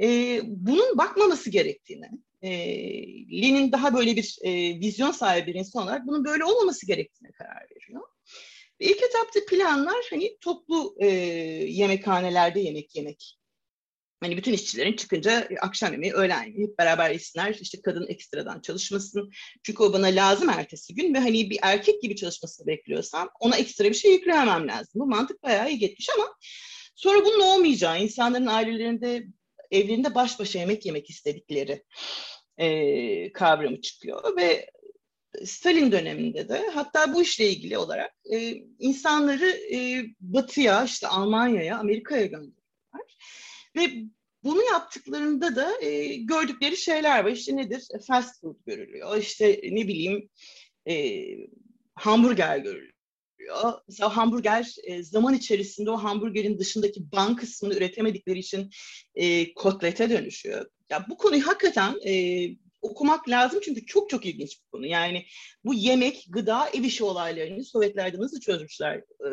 [0.00, 2.10] e, bunun bakmaması gerektiğini,
[2.42, 2.50] e,
[3.42, 7.66] Lenin daha böyle bir e, vizyon sahibi bir insan olarak bunun böyle olmaması gerektiğine karar
[7.76, 8.02] veriyor.
[8.80, 11.06] İlk etapta planlar hani toplu e,
[11.68, 13.38] yemekhanelerde yemek yemek.
[14.20, 17.56] Hani bütün işçilerin çıkınca akşam yemeği, öğlen yemeği hep beraber yesinler.
[17.60, 19.30] İşte kadın ekstradan çalışmasın.
[19.62, 23.84] Çünkü o bana lazım ertesi gün ve hani bir erkek gibi çalışmasını bekliyorsam ona ekstra
[23.84, 24.92] bir şey yükleyemem lazım.
[24.94, 26.36] Bu mantık bayağı iyi gitmiş ama
[26.94, 29.26] sonra bunun olmayacağı, insanların ailelerinde,
[29.70, 31.84] evlerinde baş başa yemek yemek istedikleri
[32.58, 34.70] e, kavramı çıkıyor ve
[35.44, 42.26] Stalin döneminde de hatta bu işle ilgili olarak e, insanları e, batıya, işte Almanya'ya, Amerika'ya
[42.26, 43.16] gönderiyorlar.
[43.76, 43.90] Ve
[44.44, 47.30] bunu yaptıklarında da e, gördükleri şeyler var.
[47.30, 47.88] İşte nedir?
[47.94, 49.16] E, fast food görülüyor.
[49.16, 50.28] İşte ne bileyim
[50.88, 51.24] e,
[51.94, 52.92] hamburger görülüyor.
[53.88, 58.70] Mesela hamburger e, zaman içerisinde o hamburgerin dışındaki ban kısmını üretemedikleri için
[59.14, 60.66] e, kotlete dönüşüyor.
[60.90, 62.12] Ya bu konuyu hakikaten e,
[62.90, 64.86] okumak lazım çünkü çok çok ilginç bir konu.
[64.86, 65.26] Yani
[65.64, 68.96] bu yemek, gıda, ev işi olaylarını Sovyetlerde nasıl çözmüşler?
[68.96, 69.30] Ee,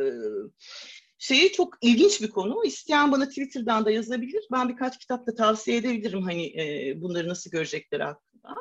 [1.18, 2.66] şeyi çok ilginç bir konu.
[2.66, 4.48] İsteyen bana Twitter'dan da yazabilir.
[4.52, 8.56] Ben birkaç kitapta tavsiye edebilirim hani e, bunları nasıl görecekleri hakkında.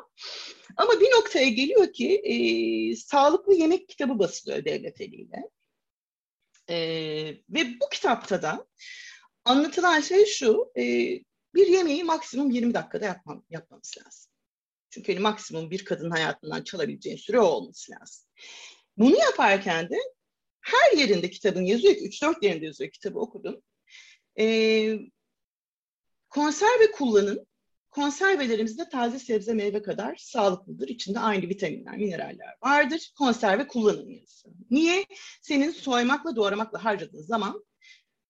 [0.77, 2.35] Ama bir noktaya geliyor ki e,
[2.95, 5.49] sağlıklı yemek kitabı basılıyor devlet eliyle.
[6.69, 6.77] E,
[7.49, 8.67] ve bu kitapta da
[9.45, 10.83] anlatılan şey şu, e,
[11.55, 14.32] bir yemeği maksimum 20 dakikada yapmam, yapmamız lazım.
[14.93, 18.25] Çünkü hani maksimum bir kadın hayatından çalabileceğin süre o olması lazım.
[18.97, 19.97] Bunu yaparken de
[20.61, 23.61] her yerinde kitabın yazıyor ki 3-4 yerinde yazıyor kitabı okudum.
[24.39, 24.99] Ee,
[26.29, 27.47] konserve kullanın.
[27.91, 30.87] Konservelerimizde taze sebze meyve kadar sağlıklıdır.
[30.87, 33.11] İçinde aynı vitaminler, mineraller vardır.
[33.17, 34.55] Konserve kullanın yazıyor.
[34.71, 35.05] Niye?
[35.41, 37.65] Senin soymakla doğramakla harcadığın zaman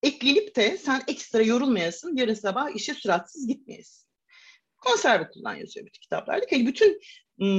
[0.04, 4.02] eklenip de sen ekstra yorulmayasın, yarın sabah işe süratsiz gitmeyesin.
[4.86, 6.46] Konserve kullan yazıyor bütün kitaplarda.
[6.52, 7.02] Yani bütün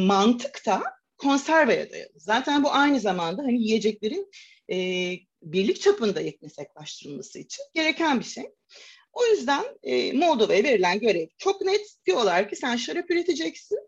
[0.06, 0.82] mantık da
[1.16, 2.12] konserveye dayalı.
[2.16, 4.30] Zaten bu aynı zamanda hani yiyeceklerin
[4.72, 4.76] e,
[5.42, 8.44] birlik çapında yetmesaklaştırılması için gereken bir şey.
[9.12, 11.80] O yüzden e, Moldova'ya verilen görev çok net.
[12.06, 13.78] Diyorlar ki sen şarap üreteceksin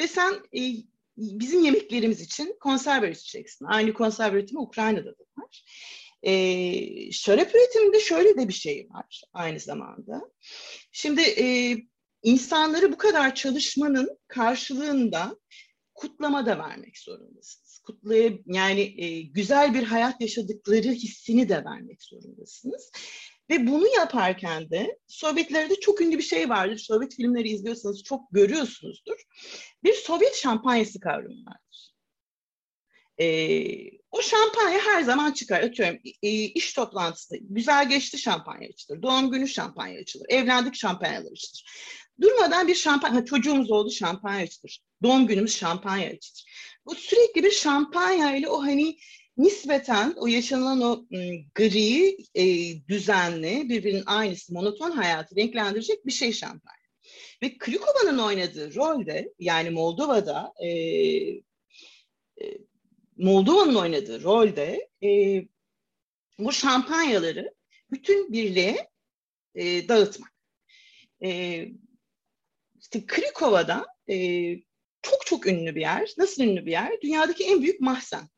[0.00, 0.60] ve sen e,
[1.16, 3.66] bizim yemeklerimiz için konserve üreteceksin.
[3.66, 5.64] Aynı konserve üretimi Ukrayna'da da var.
[6.22, 10.30] E, şarap üretiminde şöyle de bir şey var aynı zamanda.
[10.92, 11.76] Şimdi e,
[12.24, 15.36] insanları bu kadar çalışmanın karşılığında
[15.94, 17.80] kutlama da vermek zorundasınız.
[17.86, 22.90] Kutlaya yani e, güzel bir hayat yaşadıkları hissini de vermek zorundasınız.
[23.50, 26.78] Ve bunu yaparken de Sovyetlerde çok ünlü bir şey vardır.
[26.78, 29.22] Sovyet filmleri izliyorsanız çok görüyorsunuzdur.
[29.84, 31.94] Bir Sovyet şampanyası kavramı vardır.
[33.20, 35.62] Ee, o şampanya her zaman çıkar.
[35.62, 39.02] Atıyorum iş toplantısında güzel geçti şampanya açılır.
[39.02, 40.26] Doğum günü şampanya açılır.
[40.28, 41.64] Evlendik şampanyalar açılır.
[42.20, 44.80] Durmadan bir şampanya, çocuğumuz oldu şampanya açılır.
[45.02, 46.44] Doğum günümüz şampanya açılır.
[46.86, 48.98] Bu sürekli bir şampanya ile o hani
[49.36, 51.04] nispeten o yaşanılan o
[51.54, 52.44] gri, e,
[52.88, 56.84] düzenli, birbirinin aynısı, monoton hayatı renklendirecek bir şey şampanya.
[57.42, 62.58] Ve Krikova'nın oynadığı rolde, yani Moldova'da, e, e,
[63.16, 65.42] Moldova'nın oynadığı rolde e,
[66.38, 67.54] bu şampanyaları
[67.90, 68.88] bütün birliğe
[69.54, 70.32] e, dağıtmak.
[71.24, 71.68] E,
[72.84, 74.16] işte Krikova'da e,
[75.02, 76.10] çok çok ünlü bir yer.
[76.18, 77.00] Nasıl ünlü bir yer?
[77.02, 78.28] Dünyadaki en büyük mahzen.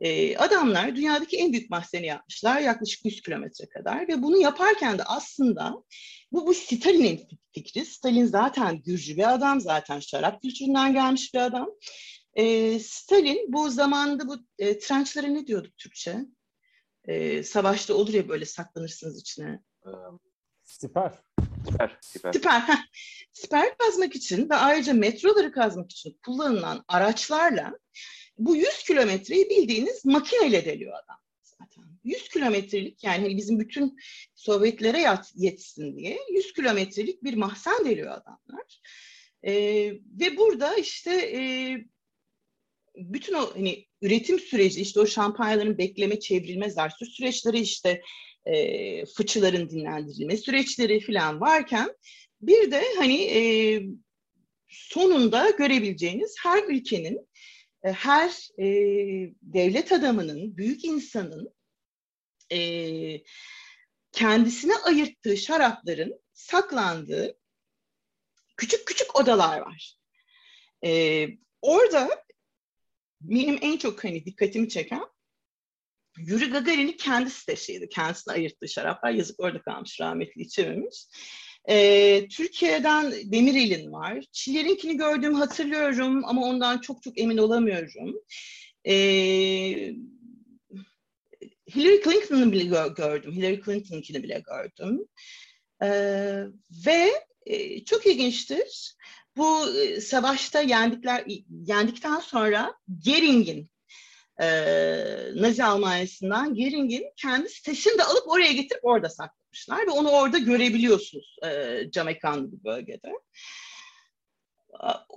[0.00, 5.04] E, adamlar dünyadaki en büyük mahzeni yapmışlar yaklaşık 100 kilometre kadar ve bunu yaparken de
[5.04, 5.74] aslında
[6.32, 7.84] bu, bu Stalin'in fikri.
[7.84, 11.70] Stalin zaten Gürcü bir adam, zaten şarap kültüründen gelmiş bir adam.
[12.34, 16.16] E, Stalin bu zamanda bu e, trençlere ne diyorduk Türkçe?
[17.04, 19.60] E, savaşta olur ya böyle saklanırsınız içine.
[20.62, 21.12] Siper.
[21.66, 21.98] Siper.
[22.00, 22.32] Siper.
[22.32, 22.62] Siper.
[23.32, 27.78] Siper kazmak için ve ayrıca metroları kazmak için kullanılan araçlarla
[28.38, 31.84] bu 100 kilometreyi bildiğiniz makineyle deliyor adam zaten.
[32.04, 33.98] 100 kilometrelik yani hani bizim bütün
[34.34, 38.80] Sovyetlere yat, yetsin diye 100 kilometrelik bir mahzen deliyor adamlar.
[39.42, 39.52] E,
[40.20, 41.40] ve burada işte e,
[42.96, 48.02] bütün o hani üretim süreci işte o şampanyaların bekleme çevrilme zarsür süreçleri işte
[48.46, 51.96] e, fıçıların dinlendirilme süreçleri falan varken
[52.40, 53.40] bir de hani e,
[54.68, 57.28] sonunda görebileceğiniz her ülkenin
[57.84, 58.64] e, her e,
[59.42, 61.54] devlet adamının, büyük insanın
[62.52, 62.60] e,
[64.12, 67.38] kendisine ayırttığı şarapların saklandığı
[68.56, 69.96] küçük küçük odalar var.
[70.84, 71.26] E,
[71.62, 72.24] orada
[73.20, 75.04] benim en çok hani dikkatimi çeken
[76.18, 77.88] Yuri Gagarin'in kendisi de şeydi.
[77.88, 81.06] Kendisine ayırttığı şaraplar yazık orada kalmış rahmetli içememiş.
[81.68, 84.24] Ee, Türkiye'den Demirel'in var.
[84.32, 88.14] Çiller'inkini gördüğüm hatırlıyorum ama ondan çok çok emin olamıyorum.
[88.86, 88.92] Ee,
[91.74, 93.32] Hillary Clinton'ı bile gö- gördüm.
[93.32, 95.06] Hillary Clinton'ınkini bile gördüm.
[95.82, 96.44] Ee,
[96.86, 97.10] ve
[97.46, 98.96] e, çok ilginçtir.
[99.36, 103.70] Bu e, savaşta yendikler yendikten sonra Gering'in
[104.40, 104.48] e,
[105.34, 111.36] Nazi Almanya'sından Gering'in kendi sitesini de alıp oraya getirip orada saklamışlar ve onu orada görebiliyorsunuz
[111.46, 113.12] e, cam ekranlı bir bölgede.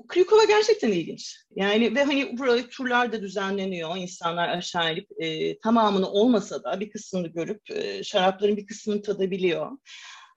[0.07, 1.37] Krikova gerçekten ilginç.
[1.55, 3.97] Yani ve hani burada turlar da düzenleniyor.
[3.97, 9.71] İnsanlar aşağı inip e, tamamını olmasa da bir kısmını görüp e, şarapların bir kısmını tadabiliyor.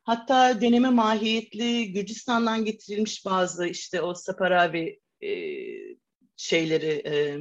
[0.04, 5.30] Hatta deneme mahiyetli Gürcistan'dan getirilmiş bazı işte o saparavi e,
[6.36, 7.38] şeyleri e,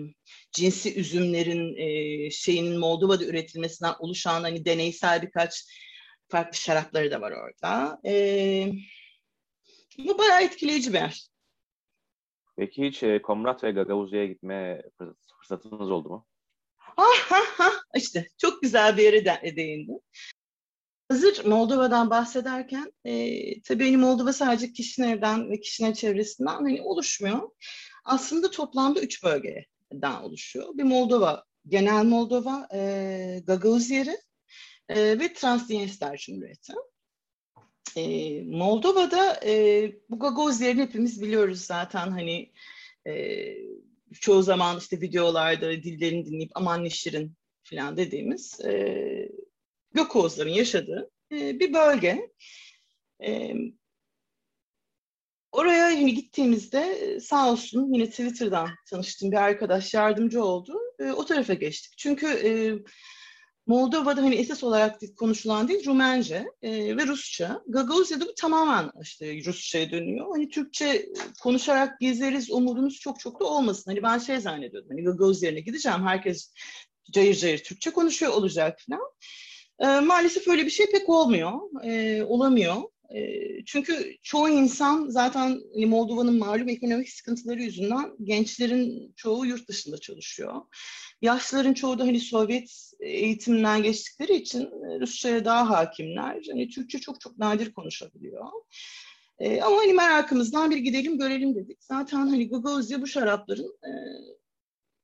[0.51, 5.63] cinsi üzümlerin e, şeyinin Moldova'da üretilmesinden oluşan hani deneysel birkaç
[6.29, 7.99] farklı şarapları da var orada.
[8.05, 8.71] E,
[9.97, 11.27] bu bayağı etkileyici bir yer.
[12.57, 14.81] Peki hiç e, Komrat ve Gagavuzya'ya gitme
[15.27, 16.27] fırsatınız oldu mu?
[16.97, 17.81] Ah, ah, ah.
[17.95, 20.01] İşte çok güzel bir yere de, değindin.
[21.09, 27.49] Hazır Moldova'dan bahsederken e, tabii hani Moldova sadece Kişinev'den ve Kişinev çevresinden hani oluşmuyor.
[28.05, 30.77] Aslında toplamda üç bölgeden oluşuyor.
[30.77, 34.17] Bir Moldova, genel Moldova, e, Gagavuz yeri
[34.89, 36.73] e, ve Transdniester Cumhuriyeti.
[37.95, 42.51] E, Moldova'da e, bu Gagozler'ini hepimiz biliyoruz zaten hani
[43.07, 43.45] e,
[44.21, 49.29] çoğu zaman işte videolarda dillerini dinleyip aman neşirin falan dediğimiz e,
[49.93, 52.31] Gökoğuzların yaşadığı e, bir bölge.
[53.23, 53.53] E,
[55.55, 60.79] oraya hani gittiğimizde sağ olsun yine Twitter'dan tanıştığım bir arkadaş yardımcı oldu.
[60.99, 61.93] E, o tarafa geçtik.
[61.97, 62.51] Çünkü e,
[63.67, 67.61] Moldova'da hani esas olarak konuşulan değil Rumence e, ve Rusça.
[67.67, 70.27] Gagavuzya'da bu tamamen işte Rusça'ya dönüyor.
[70.31, 71.05] Hani Türkçe
[71.41, 73.91] konuşarak gezeriz umudumuz çok çok da olmasın.
[73.91, 74.89] Hani ben şey zannediyordum.
[74.89, 76.07] Hani Gagavuzya'na gideceğim.
[76.07, 76.53] Herkes
[77.11, 79.01] cayır cayır Türkçe konuşuyor olacak falan.
[79.79, 81.51] E, maalesef öyle bir şey pek olmuyor.
[81.83, 82.75] E, olamıyor.
[83.09, 90.61] E, çünkü çoğu insan zaten Moldova'nın malum ekonomik sıkıntıları yüzünden gençlerin çoğu yurt dışında çalışıyor.
[91.21, 96.43] Yaşlıların çoğu da hani Sovyet eğitiminden geçtikleri için e, Rusça'ya daha hakimler.
[96.51, 98.45] Hani Türkçe çok çok nadir konuşabiliyor.
[99.39, 101.83] E, ama hani merakımızdan bir gidelim görelim dedik.
[101.83, 103.91] Zaten hani Gagozya bu şarapların e,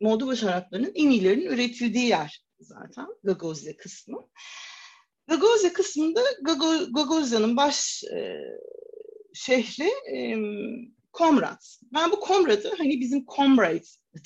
[0.01, 4.27] Moldova şaraplarının en iyilerinin üretildiği yer zaten Gagozya kısmı.
[5.31, 6.21] Gagozya kısmında
[6.91, 8.37] Gagozya'nın baş e,
[9.33, 10.37] şehri e,
[11.11, 11.79] Komrat.
[11.93, 13.83] Ben bu Komrat'ı hani bizim Comrade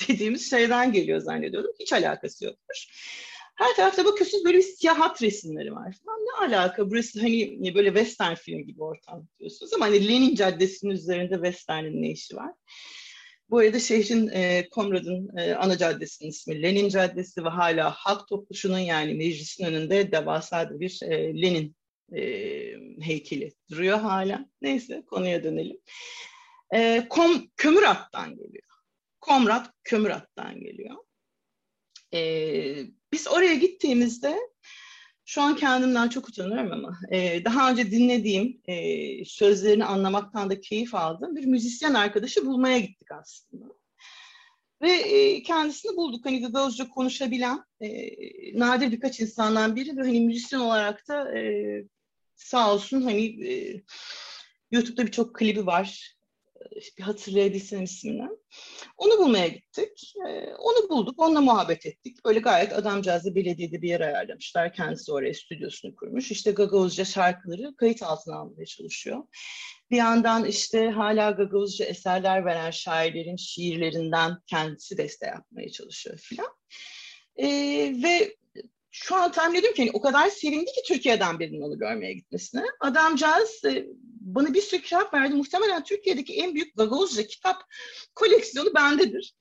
[0.07, 1.71] dediğimiz şeyden geliyor zannediyordum.
[1.79, 2.87] Hiç alakası yokmuş.
[3.55, 6.19] Her tarafta bakıyorsunuz böyle bir siyah hat resimleri var falan.
[6.19, 6.91] Ne alaka?
[6.91, 12.11] Burası hani böyle western film gibi ortam diyorsunuz ama hani Lenin Caddesi'nin üzerinde western'in ne
[12.11, 12.51] işi var?
[13.49, 18.79] Bu arada şehrin e, Komrad'ın e, ana caddesinin ismi Lenin Caddesi ve hala halk topluşunun
[18.79, 21.75] yani meclisin önünde devasa bir e, Lenin
[22.15, 22.21] e,
[23.01, 24.49] heykeli duruyor hala.
[24.61, 25.77] Neyse konuya dönelim.
[26.73, 28.67] E, kom, kömür attan geliyor.
[29.21, 30.95] Komrat kömür attan geliyor.
[32.13, 32.21] E,
[33.13, 34.39] biz oraya gittiğimizde
[35.25, 40.95] şu an kendimden çok utanıyorum ama e, daha önce dinlediğim, e, sözlerini anlamaktan da keyif
[40.95, 43.65] aldığım bir müzisyen arkadaşı bulmaya gittik aslında.
[44.81, 46.25] Ve e, kendisini bulduk.
[46.25, 47.89] Hani Gagavuzca konuşabilen e,
[48.59, 51.83] nadir birkaç insandan biri ve hani müzisyen olarak da e,
[52.35, 53.83] sağ olsun hani e,
[54.71, 56.14] YouTube'da birçok klibi var
[56.97, 58.29] bir hatırlayabilsem ismini.
[58.97, 60.13] Onu bulmaya gittik.
[60.27, 62.25] Ee, onu bulduk, onunla muhabbet ettik.
[62.25, 64.73] Böyle gayet adamcağızı belediyede bir yer ayarlamışlar.
[64.73, 66.31] Kendisi oraya stüdyosunu kurmuş.
[66.31, 69.23] İşte Gagavuzca şarkıları kayıt altına almaya çalışıyor.
[69.91, 76.49] Bir yandan işte hala Gagavuzca eserler veren şairlerin şiirlerinden kendisi beste yapmaya çalışıyor filan.
[77.37, 77.47] Ee,
[78.03, 78.35] ve
[79.03, 82.63] şu an tahmin ediyorum ki hani o kadar sevindi ki Türkiye'den birinin onu görmeye gitmesine.
[82.79, 83.85] Adamcağız e,
[84.21, 85.35] bana bir sürü kitap verdi.
[85.35, 87.63] Muhtemelen Türkiye'deki en büyük Gagozca kitap
[88.15, 89.35] koleksiyonu bendedir.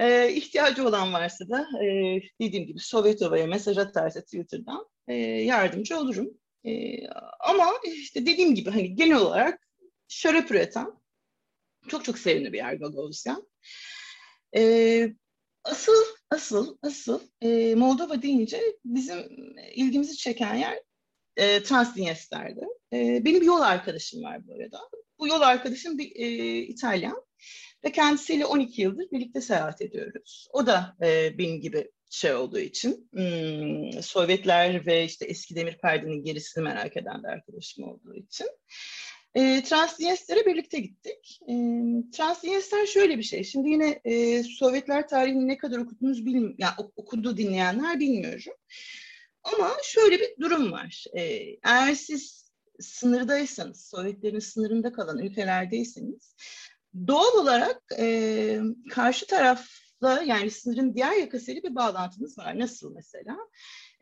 [0.00, 6.30] Ee, ihtiyacı olan varsa da e, dediğim gibi Sovyetova'ya mesaj atarsa Twitter'dan e, yardımcı olurum.
[6.64, 7.00] E,
[7.40, 9.68] ama işte dediğim gibi hani genel olarak
[10.08, 10.86] şarap üreten
[11.88, 13.36] çok çok sevimli bir yer Gagozya.
[14.56, 15.12] E,
[15.64, 19.18] asıl asıl asıl e, Moldova deyince bizim
[19.74, 20.78] ilgimizi çeken yer
[21.36, 22.66] e, Transdinyester'di.
[22.92, 24.80] E, benim bir yol arkadaşım var bu arada.
[25.18, 27.26] Bu yol arkadaşım bir e, İtalyan
[27.84, 30.48] ve kendisiyle 12 yıldır birlikte seyahat ediyoruz.
[30.52, 36.24] O da e, benim gibi şey olduğu için hmm, Sovyetler ve işte eski demir perdenin
[36.24, 38.46] gerisini merak eden bir arkadaşım olduğu için.
[39.36, 41.40] E, Transdinyester'e birlikte gittik.
[41.48, 41.52] E,
[42.12, 43.44] Transdinyester şöyle bir şey.
[43.44, 46.56] Şimdi yine e, Sovyetler tarihini ne kadar okudunuz bilmiyorum.
[46.58, 48.52] Yani okudu dinleyenler bilmiyorum.
[49.42, 51.04] Ama şöyle bir durum var.
[51.12, 51.22] E,
[51.64, 56.34] eğer siz sınırdaysanız, Sovyetlerin sınırında kalan ülkelerdeyseniz
[57.06, 62.58] doğal olarak e, karşı tarafla yani sınırın diğer yakasıyla bir bağlantınız var.
[62.58, 63.36] Nasıl mesela?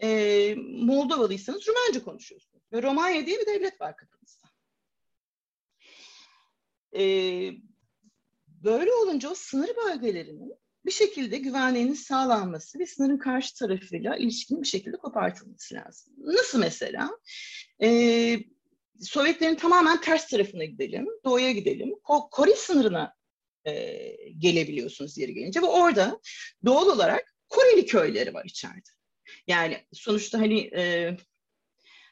[0.02, 0.08] E,
[0.70, 2.62] Moldovalıysanız Rumence konuşuyorsunuz.
[2.72, 4.43] Ve Romanya diye bir devlet var kapınızda.
[8.64, 10.54] Böyle olunca o sınır bölgelerinin
[10.86, 16.14] bir şekilde güvenliğinin sağlanması ve sınırın karşı tarafıyla ilişkinin bir şekilde kopartılması lazım.
[16.18, 17.10] Nasıl mesela?
[17.82, 18.38] Ee,
[19.00, 21.94] Sovyetlerin tamamen ters tarafına gidelim, doğuya gidelim.
[22.02, 23.14] Ko Kore sınırına
[23.64, 23.72] e,
[24.38, 26.20] gelebiliyorsunuz yeri gelince ve orada
[26.64, 28.88] doğal olarak Koreli köyleri var içeride.
[29.46, 31.16] Yani sonuçta hani e,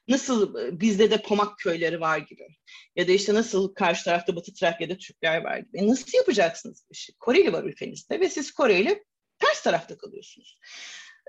[0.08, 2.48] Nasıl e, bizde de Pomak köyleri var gibi.
[2.96, 5.78] Ya da işte nasıl karşı tarafta Batı Trakya'da Türkler var gibi.
[5.78, 7.12] E nasıl yapacaksınız bu işi?
[7.18, 9.04] Koreli var ülkenizde ve siz Kore ile
[9.38, 10.58] ters tarafta kalıyorsunuz.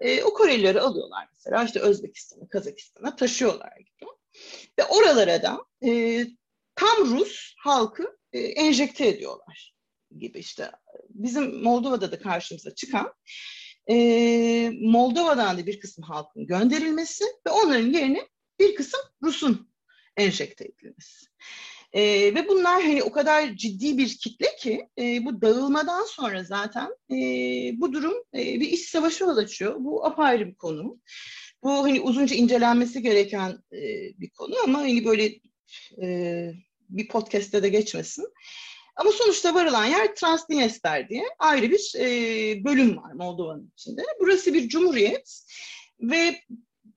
[0.02, 4.10] E, o Korelileri alıyorlar mesela işte Özbekistan'a, Kazakistan'a taşıyorlar gibi.
[4.80, 6.26] Ve oralara da e,
[6.76, 9.76] tam Rus halkı e, enjekte ediyorlar
[10.18, 10.72] gibi işte.
[11.10, 13.14] Bizim Moldova'da da karşımıza çıkan
[13.90, 13.96] e,
[14.82, 18.28] Moldova'dan da bir kısım halkın gönderilmesi ve onların yerine
[18.60, 19.70] bir kısım Rus'un
[20.18, 21.28] enjekte ediniz.
[21.94, 22.02] E,
[22.36, 27.16] ve bunlar hani o kadar ciddi bir kitle ki e, bu dağılmadan sonra zaten e,
[27.82, 29.76] bu durum e, bir iş savaşı yol açıyor.
[29.80, 31.00] Bu apayrı bir konu.
[31.64, 33.80] Bu hani uzunca incelenmesi gereken e,
[34.20, 35.40] bir konu ama hani böyle
[36.02, 36.52] e,
[36.90, 38.26] bir podcast'te de geçmesin.
[38.96, 44.02] Ama sonuçta varılan yer Transnistria diye ayrı bir e, bölüm var Moldova'nın içinde.
[44.20, 45.44] Burası bir cumhuriyet
[46.02, 46.42] ve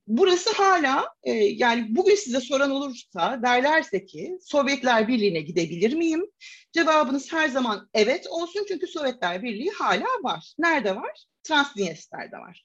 [0.07, 6.27] burası hala e, yani bugün size soran olursa derlerse ki Sovyetler Birliği'ne gidebilir miyim?
[6.73, 10.55] Cevabınız her zaman evet olsun çünkü Sovyetler Birliği hala var.
[10.59, 11.25] Nerede var?
[11.43, 12.65] Transnistria'da var.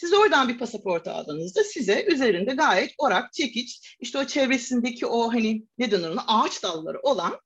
[0.00, 5.62] Siz oradan bir pasaport aldığınızda size üzerinde gayet orak, çekiç, işte o çevresindeki o hani
[5.78, 7.40] ne denir ona ağaç dalları olan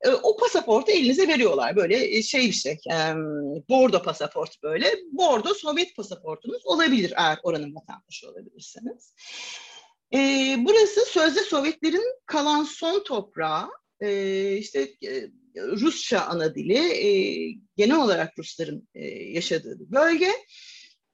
[0.00, 1.76] e, o pasaportu elinize veriyorlar.
[1.76, 3.14] Böyle e, şey bir şey, e,
[3.68, 4.94] bordo pasaport böyle.
[5.12, 9.14] Bordo Sovyet pasaportunuz olabilir eğer oranın vatandaşı olabilirseniz.
[10.14, 10.18] E,
[10.58, 13.68] burası sözde Sovyetlerin kalan son toprağı.
[14.00, 17.10] E, işte e, Rusça ana dili, e,
[17.76, 20.30] genel olarak Rusların e, yaşadığı bir bölge.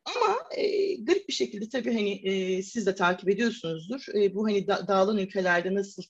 [0.04, 4.04] Ama e, garip bir şekilde tabii hani e, siz de takip ediyorsunuzdur.
[4.14, 6.02] E, bu hani da, dağılan ülkelerde nasıl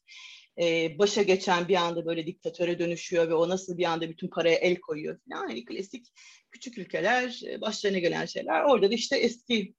[0.62, 4.56] e, başa geçen bir anda böyle diktatöre dönüşüyor ve o nasıl bir anda bütün paraya
[4.56, 5.48] el koyuyor falan.
[5.48, 6.06] Hani klasik
[6.50, 8.64] küçük ülkeler, başlarına gelen şeyler.
[8.64, 9.74] Orada da işte eski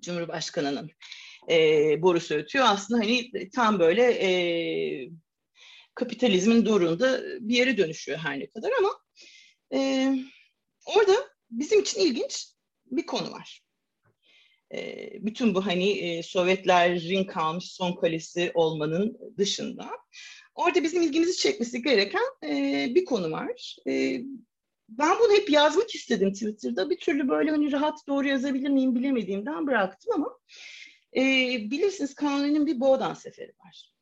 [0.00, 0.90] Cumhurbaşkanı'nın
[1.50, 2.64] e, borusu ötüyor.
[2.68, 4.30] Aslında hani tam böyle e,
[5.94, 8.90] kapitalizmin doğrunda bir yere dönüşüyor her ne kadar ama
[9.74, 10.08] e,
[10.86, 11.12] orada
[11.50, 12.46] bizim için ilginç
[12.90, 13.62] bir konu var.
[14.74, 19.90] E, bütün bu hani e, Sovyetlerin kalmış son kalesi olmanın dışında.
[20.54, 23.76] Orada bizim ilgimizi çekmesi gereken e, bir konu var.
[23.86, 24.20] E,
[24.88, 26.90] ben bunu hep yazmak istedim Twitter'da.
[26.90, 30.38] Bir türlü böyle hani rahat doğru yazabilir miyim bilemediğimden bıraktım ama
[31.16, 31.22] e,
[31.70, 33.92] bilirsiniz Kanuni'nin bir Boğdan seferi var.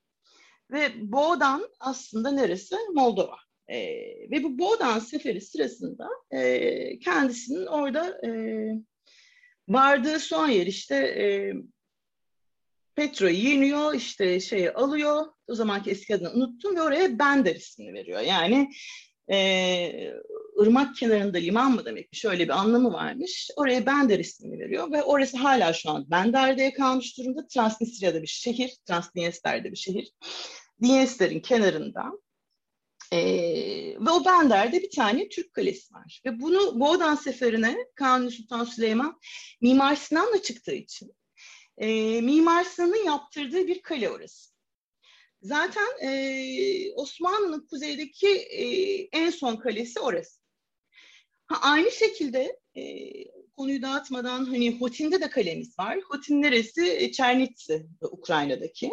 [0.71, 2.77] Ve Boğdan aslında neresi?
[2.95, 3.37] Moldova.
[3.69, 3.79] E,
[4.31, 8.31] ve bu Boğdan seferi sırasında e, kendisinin orada e,
[9.69, 11.55] vardığı son yer işte e,
[12.95, 15.27] Petro'yu yeniyor, işte şeyi alıyor.
[15.49, 18.21] O zamanki eski adını unuttum ve oraya Bender ismini veriyor.
[18.21, 18.71] Yani
[19.31, 20.13] e,
[20.61, 23.51] ırmak kenarında liman mı demek şöyle bir anlamı varmış.
[23.57, 27.47] Oraya Bender ismini veriyor ve orası hala şu an Bender'de kalmış durumda.
[27.47, 30.13] Transnistria'da bir şehir, Transniester'de bir şehir.
[30.83, 32.13] Dniester'in kenarında
[33.13, 36.23] ee, ve o Bender'de bir tane Türk kalesi var.
[36.27, 39.21] Ve bunu Boğdan Seferi'ne Kanuni Sultan Süleyman
[39.61, 41.17] Mimar Sinan'la çıktığı için
[41.79, 44.51] e, Mimar Sinan'ın yaptırdığı bir kale orası.
[45.43, 48.65] Zaten e, Osmanlı'nın kuzeydeki e,
[49.13, 50.41] en son kalesi orası.
[51.47, 52.83] Ha, aynı şekilde e,
[53.57, 55.99] konuyu dağıtmadan hani Hotin'de de kalemiz var.
[56.01, 57.13] Hotin neresi?
[57.13, 58.91] Çernitsi, Ukrayna'daki.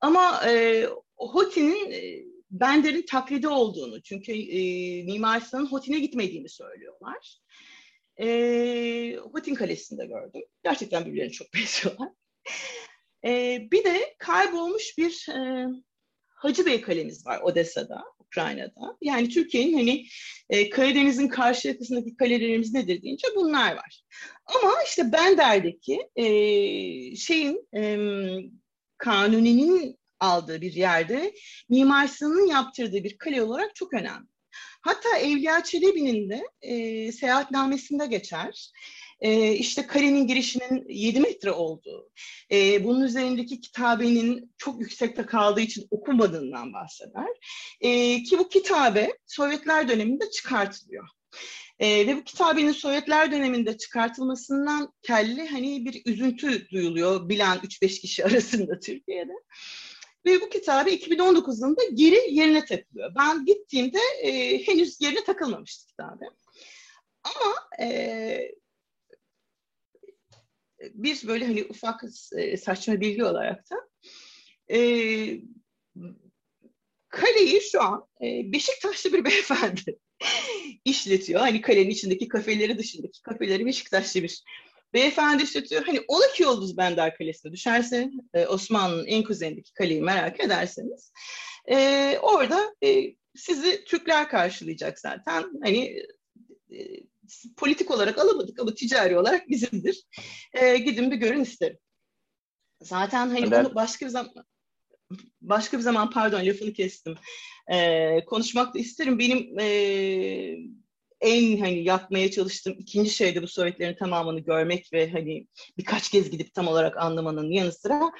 [0.00, 0.84] Ama e,
[1.16, 7.38] Hotin'in e, Bender'in taklidi olduğunu çünkü e, Mimar Sinan'ın Hotin'e gitmediğini söylüyorlar.
[8.20, 10.42] E, Hotin Kalesi'nde gördüm.
[10.64, 12.08] Gerçekten birbirlerine çok benziyorlar.
[13.24, 15.66] E, bir de kaybolmuş bir e,
[16.26, 18.96] Hacı Bey kalemiz var Odessa'da, Ukrayna'da.
[19.02, 20.06] Yani Türkiye'nin hani
[20.50, 24.02] e, Karadeniz'in karşı yakasındaki kalelerimiz nedir deyince bunlar var.
[24.46, 26.26] Ama işte Bender'deki e,
[27.16, 27.98] şeyin e,
[28.98, 31.34] Kanuni'nin aldığı bir yerde
[31.68, 34.26] Mimar Sinan'ın yaptırdığı bir kale olarak çok önemli.
[34.80, 38.70] Hatta Evliya Çelebi'nin de e, seyahatnamesinde geçer.
[39.20, 42.10] E, işte kalenin girişinin 7 metre olduğu,
[42.52, 47.28] e, bunun üzerindeki kitabenin çok yüksekte kaldığı için okunmadığından bahseder.
[47.80, 51.08] E, ki bu kitabe Sovyetler döneminde çıkartılıyor.
[51.78, 58.24] E, ve bu kitabenin Sovyetler döneminde çıkartılmasından kelli hani bir üzüntü duyuluyor bilen 3-5 kişi
[58.24, 59.32] arasında Türkiye'de.
[60.26, 63.14] Ve bu kitabı 2019 yılında geri yerine takılıyor.
[63.18, 66.24] Ben gittiğimde e, henüz yerine takılmamıştı kitabı.
[67.24, 68.52] Ama e,
[70.80, 72.04] bir böyle hani ufak
[72.36, 73.76] e, saçma bilgi olarak da
[74.74, 74.78] e,
[77.08, 79.98] kaleyi şu an e, Beşiktaşlı bir beyefendi
[80.84, 81.40] işletiyor.
[81.40, 84.42] Hani kalenin içindeki kafeleri dışındaki kafeleri Beşiktaşlı bir
[84.94, 85.84] Beyefendi işletiyor.
[85.84, 91.12] Hani ola ki Yıldız Bender Kalesi'ne düşerse e, Osmanlı'nın en kuzeyindeki kaleyi merak ederseniz
[91.70, 95.44] e, orada e, sizi Türkler karşılayacak zaten.
[95.62, 96.02] Hani
[96.72, 96.78] e,
[97.56, 100.04] politik olarak alamadık ama ticari olarak bizimdir.
[100.52, 101.78] E, gidin bir görün isterim.
[102.82, 103.64] Zaten hani ben...
[103.64, 104.32] bunu başka bir zaman
[105.40, 107.14] başka bir zaman pardon lafını kestim.
[107.72, 109.18] E, konuşmak da isterim.
[109.18, 109.68] Benim e,
[111.20, 115.46] en hani yapmaya çalıştığım ikinci şey de bu Sovyetlerin tamamını görmek ve hani
[115.78, 118.12] birkaç kez gidip tam olarak anlamanın yanı sıra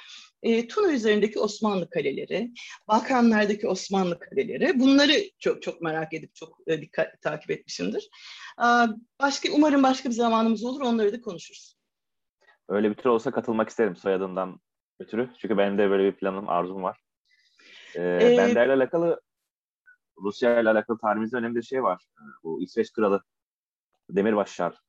[0.43, 2.51] e, Tuna üzerindeki Osmanlı kaleleri,
[2.87, 8.09] Balkanlardaki Osmanlı kaleleri bunları çok çok merak edip çok e, dikkat takip etmişimdir.
[8.59, 8.67] E,
[9.21, 11.79] başka umarım başka bir zamanımız olur onları da konuşuruz.
[12.69, 14.59] Öyle bir tür olsa katılmak isterim soyadından
[14.99, 15.29] ötürü.
[15.41, 16.97] Çünkü benim de böyle bir planım, arzum var.
[17.95, 19.21] Ee, ee, Bender'le alakalı
[20.23, 22.05] Rusya ile alakalı tarihimizde önemli bir şey var.
[22.43, 23.23] Bu İsveç kralı
[24.09, 24.81] Demirbaş Şar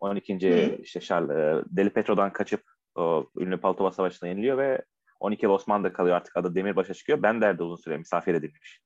[0.00, 0.34] 12.
[0.34, 0.82] Hı.
[0.82, 2.62] işte Şar e, Deli Petro'dan kaçıp
[2.94, 4.84] o ünlü Paltova Savaşı'na yeniliyor ve
[5.20, 7.22] 12 yıl Osmanlı'da kalıyor artık adı Demirbaş'a çıkıyor.
[7.22, 8.80] Bender de uzun süre misafir edilmiş.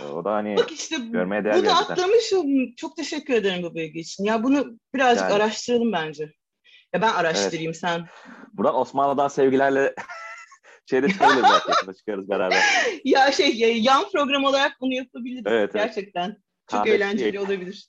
[0.00, 2.74] E, o da hani Bak işte görmeye değer Bunu atlamışım.
[2.76, 4.24] Çok teşekkür ederim bu bilgi için.
[4.24, 6.32] Ya bunu birazcık yani, araştıralım bence.
[6.94, 7.76] Ya ben araştırayım evet.
[7.76, 8.06] sen.
[8.52, 9.94] Buradan Osmanlı'dan sevgilerle
[10.90, 12.62] şeyde çıkarız yakında çıkarız beraber.
[13.04, 16.28] ya şey yan program olarak bunu yapabiliriz evet, gerçekten.
[16.28, 16.38] Evet.
[16.70, 17.38] Çok Kahve eğlenceli şey.
[17.38, 17.88] olabilir.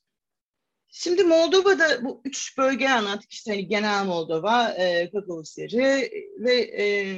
[0.87, 7.17] Şimdi Moldova'da bu üç bölge anlattık işte hani genel Moldova, e, Kakavusyeri ve e,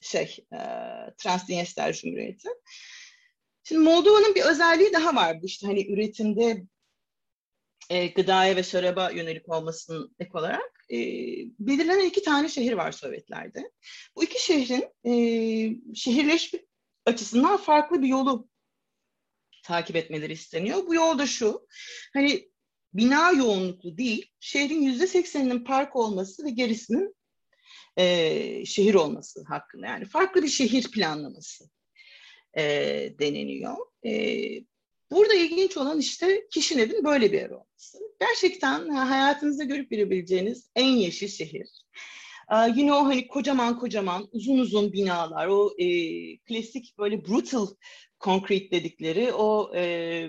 [0.00, 0.58] şey e,
[1.18, 2.48] Transdniester Cumhuriyeti.
[3.64, 6.64] Şimdi Moldova'nın bir özelliği daha var bu işte hani üretimde
[7.90, 10.98] e, gıdaya ve şaraba yönelik olmasının ek olarak e,
[11.58, 13.70] belirlenen iki tane şehir var Sovyetlerde.
[14.16, 15.14] Bu iki şehrin e,
[15.94, 16.58] şehirleşme
[17.06, 18.48] açısından farklı bir yolu
[19.64, 20.86] takip etmeleri isteniyor.
[20.86, 21.66] Bu yol da şu,
[22.12, 22.48] hani
[22.94, 27.16] bina yoğunluklu değil, şehrin yüzde sekseninin park olması ve gerisinin
[27.96, 29.86] e, şehir olması hakkında.
[29.86, 31.64] Yani farklı bir şehir planlaması
[32.56, 32.62] e,
[33.18, 33.76] deneniyor.
[34.06, 34.12] E,
[35.10, 37.98] burada ilginç olan işte Kişinev'in böyle bir yer olması.
[38.20, 41.68] Gerçekten hayatınızda görüp görebileceğiniz en yeşil şehir.
[42.76, 45.86] Yine o hani kocaman kocaman uzun uzun binalar, o e,
[46.36, 47.66] klasik böyle brutal
[48.20, 50.28] concrete dedikleri o e,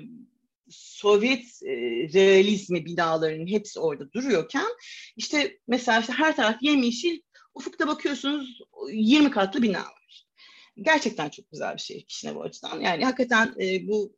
[0.70, 1.74] Sovyet e,
[2.14, 4.68] realizmi binalarının hepsi orada duruyorken
[5.16, 7.22] işte mesela işte her taraf yemyeşil
[7.54, 8.60] ufukta bakıyorsunuz
[8.92, 10.26] 20 katlı bina var.
[10.78, 12.80] Gerçekten çok güzel bir şey kişine bu açıdan.
[12.82, 14.16] Yani hakikaten e, bu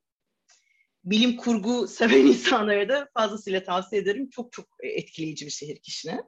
[1.09, 4.29] bilim kurgu seven insanlara da fazlasıyla tavsiye ederim.
[4.29, 6.21] Çok çok etkileyici bir şehir kişine.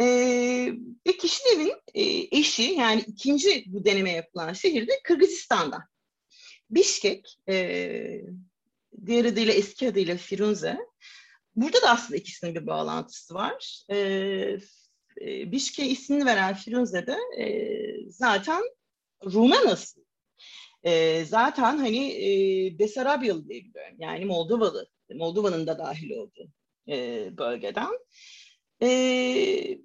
[0.00, 0.72] Ee,
[1.06, 2.02] ve Kişinev'in e,
[2.38, 5.78] eşi yani ikinci bu deneme yapılan şehirde Kırgızistan'da.
[6.70, 8.20] Bişkek, e,
[9.06, 10.78] diğer adıyla eski adıyla Firunze.
[11.56, 13.82] Burada da aslında ikisinin bir bağlantısı var.
[13.90, 13.96] E,
[15.20, 17.46] e, Bişke ismini veren Firunze de e,
[18.08, 18.62] zaten
[19.24, 20.05] Rumen asıl.
[20.86, 23.96] E, zaten hani e, Besarabyalı diye biliyorum.
[23.98, 24.88] Yani Moldovalı.
[25.14, 26.52] Moldova'nın da dahil olduğu
[26.88, 27.98] e, bölgeden.
[28.82, 28.88] E,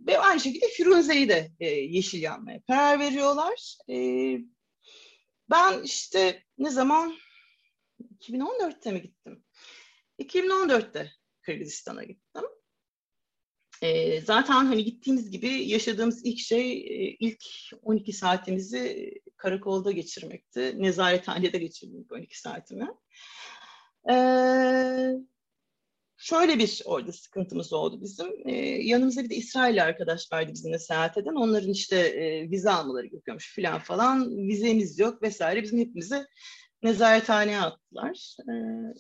[0.08, 3.76] ve aynı şekilde Firunze'yi de e, yeşil yanmaya karar veriyorlar.
[3.90, 3.96] E,
[5.50, 7.16] ben işte ne zaman
[8.20, 9.44] 2014'te mi gittim?
[10.20, 12.44] 2014'te Kırgızistan'a gittim.
[13.82, 17.44] E, zaten hani gittiğimiz gibi yaşadığımız ilk şey e, ilk
[17.84, 20.76] 12 saatimizi karakolda geçirmekti.
[20.78, 22.88] Nezarethanede geçirmek 12 saatimi.
[24.10, 24.16] E,
[26.18, 28.48] şöyle bir orada sıkıntımız oldu bizim.
[28.50, 31.36] E, yanımızda bir de İsrail arkadaş vardı bizimle seyahat eden.
[31.36, 34.48] Onların işte e, vize almaları gerekiyormuş falan falan.
[34.48, 35.64] Vizemiz yok vesaire.
[35.64, 36.26] Bizim hepimizi
[36.84, 38.36] nezarethaneye attılar.
[38.40, 38.54] E,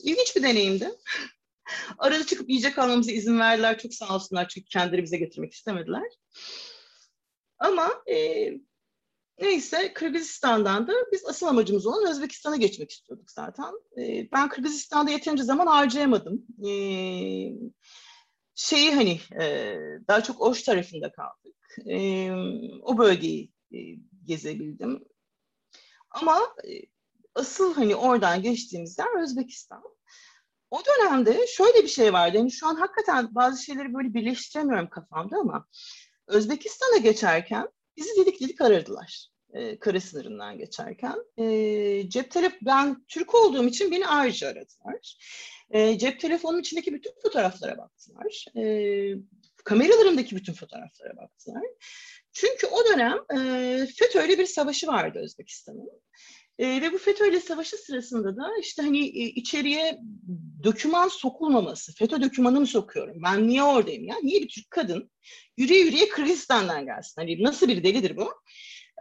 [0.03, 0.89] ilginç bir deneyimdi.
[1.97, 3.77] Arada çıkıp yiyecek almamıza izin verdiler.
[3.77, 6.07] Çok sağ olsunlar çünkü kendileri bize getirmek istemediler.
[7.59, 8.47] Ama e,
[9.39, 13.73] neyse Kırgızistan'dan da biz asıl amacımız olan Özbekistan'a geçmek istiyorduk zaten.
[13.97, 16.45] E, ben Kırgızistan'da yeterince zaman harcayamadım.
[16.67, 16.73] E,
[18.55, 19.75] şeyi hani e,
[20.07, 21.55] daha çok Oş tarafında kaldık.
[21.89, 22.31] E,
[22.81, 23.77] o bölgeyi e,
[24.25, 25.03] gezebildim.
[26.11, 26.81] Ama e,
[27.35, 29.83] asıl hani oradan geçtiğimiz yer Özbekistan.
[30.71, 32.37] O dönemde şöyle bir şey vardı.
[32.37, 35.67] Yani şu an hakikaten bazı şeyleri böyle birleştiremiyorum kafamda ama
[36.27, 37.67] Özbekistan'a geçerken
[37.97, 39.27] bizi dedik dedik aradılar.
[39.53, 41.15] E, kara sınırından geçerken.
[41.37, 45.17] E, cep telefon ben Türk olduğum için beni ayrıca aradılar.
[45.69, 48.45] E, cep telefonun içindeki bütün fotoğraflara baktılar.
[48.57, 48.63] E,
[49.63, 51.63] kameralarımdaki bütün fotoğraflara baktılar.
[52.33, 53.37] Çünkü o dönem e,
[53.85, 55.89] FETÖ'yle bir savaşı vardı Özbekistan'ın.
[56.61, 59.99] E, ve bu FETÖ ile savaşı sırasında da işte hani e, içeriye
[60.63, 61.93] döküman sokulmaması.
[61.95, 63.21] FETÖ dökümanı mı sokuyorum?
[63.23, 64.15] Ben niye oradayım ya?
[64.23, 65.11] Niye bir Türk kadın
[65.57, 67.21] yürüye yürüye Kırgızistan'dan gelsin?
[67.21, 68.33] Hani nasıl bir delidir bu?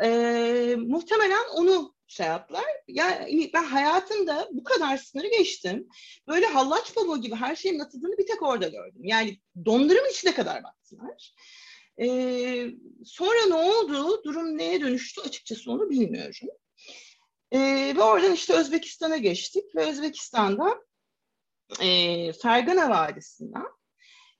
[0.05, 2.65] E, muhtemelen onu şey yaptılar.
[2.89, 5.89] Yani ben hayatımda bu kadar sınırı geçtim.
[6.29, 9.03] Böyle hallaç pamuğu gibi her şeyin atıldığını bir tek orada gördüm.
[9.05, 11.35] Yani dondurma içine kadar baktılar.
[12.03, 12.67] Ee,
[13.05, 14.25] sonra ne oldu?
[14.25, 15.21] Durum neye dönüştü?
[15.21, 16.51] Açıkçası onu bilmiyorum.
[17.53, 17.59] E,
[17.97, 20.79] ve oradan işte Özbekistan'a geçtik ve Özbekistan'da
[21.81, 23.67] e, Fergana Vadisi'nden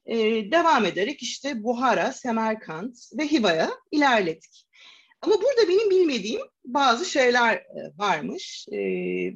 [0.07, 0.17] e,
[0.51, 4.67] devam ederek işte Buhara, Semerkant ve Hiva'ya ilerledik.
[5.23, 8.67] Ama burada benim bilmediğim bazı şeyler e, varmış.
[8.73, 8.79] E,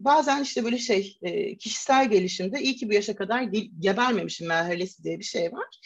[0.04, 3.42] bazen işte böyle şey e, kişisel gelişimde iyi ki bu yaşa kadar
[3.78, 5.80] gebermemişim merhalesi diye bir şey var.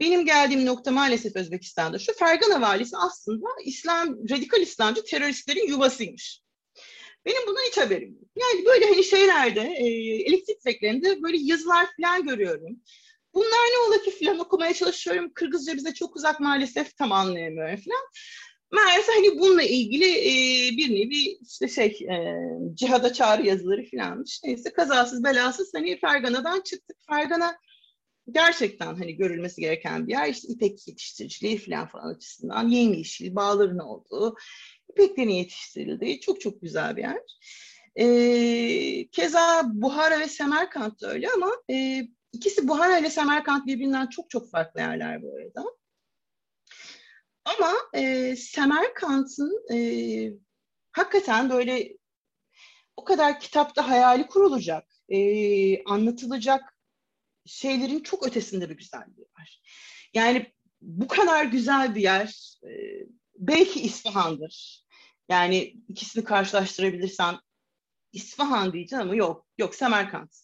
[0.00, 2.12] Benim geldiğim nokta maalesef Özbekistan'da şu.
[2.14, 6.43] Fergana valisi aslında İslam, radikal İslamcı teröristlerin yuvasıymış.
[7.26, 8.30] Benim bundan hiç haberim yok.
[8.36, 9.86] Yani böyle hani şeylerde, e,
[10.22, 12.80] elektrik direklerinde böyle yazılar falan görüyorum.
[13.34, 15.32] Bunlar ne ola ki falan okumaya çalışıyorum.
[15.34, 18.04] Kırgızca bize çok uzak maalesef tam anlayamıyorum falan.
[18.72, 22.36] Meğerse hani bununla ilgili e, bir nevi işte şey e,
[22.74, 24.40] cihada çağrı yazıları falanmış.
[24.44, 26.96] Neyse kazasız belasız hani Fergana'dan çıktık.
[27.08, 27.56] Fergana
[28.30, 30.28] gerçekten hani görülmesi gereken bir yer.
[30.28, 34.36] İşte ipek yetiştiriciliği falan falan açısından yemyeşil bağların olduğu,
[34.94, 37.18] ipeklerin yetiştirildiği çok çok güzel bir yer.
[37.96, 44.30] E, keza Buhara ve Semerkant da öyle ama e, ikisi Buhara ile Semerkant birbirinden çok
[44.30, 45.64] çok farklı yerler bu arada.
[47.44, 49.78] Ama e, Semerkant'ın e,
[50.92, 51.96] hakikaten böyle
[52.96, 56.78] o kadar kitapta hayali kurulacak, e, anlatılacak
[57.46, 59.62] şeylerin çok ötesinde bir güzelliği var.
[60.14, 62.70] Yani bu kadar güzel bir yer e,
[63.38, 64.83] belki İsfahan'dır.
[65.28, 67.38] Yani ikisini karşılaştırabilirsem
[68.12, 70.36] İsfahan diyeceğim ama yok, yok Semerkant.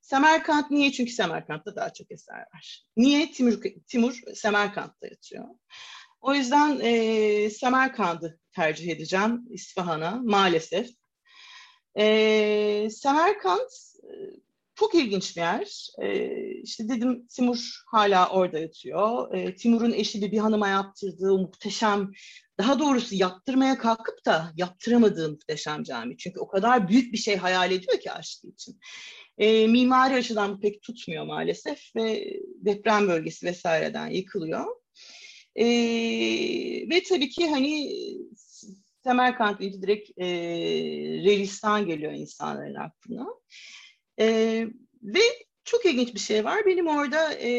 [0.00, 0.92] Semerkant niye?
[0.92, 2.86] Çünkü Semerkant'ta daha çok eser var.
[2.96, 3.32] Niye?
[3.32, 5.44] Timur, Timur Semerkant'ta yatıyor.
[6.20, 10.90] O yüzden e, Semerkant'ı tercih edeceğim İsfahan'a maalesef.
[11.98, 13.70] E, Semerkant
[14.82, 15.88] çok ilginç bir yer.
[16.02, 16.30] E,
[16.62, 19.34] işte dedim Timur hala orada yatıyor.
[19.34, 22.10] E, Timur'un eşi bir, bir hanıma yaptırdığı muhteşem,
[22.58, 26.16] daha doğrusu yaptırmaya kalkıp da yaptıramadığı muhteşem cami.
[26.16, 28.80] Çünkü o kadar büyük bir şey hayal ediyor ki aşkı için.
[29.38, 34.66] E, mimari açıdan pek tutmuyor maalesef ve deprem bölgesi vesaireden yıkılıyor.
[35.56, 35.66] E,
[36.90, 37.92] ve tabii ki hani
[39.04, 40.26] Semerkant deyince direkt e,
[41.24, 43.26] Relistan geliyor insanların aklına.
[44.20, 44.66] E,
[45.02, 45.20] ve
[45.64, 46.66] çok ilginç bir şey var.
[46.66, 47.50] Benim orada e,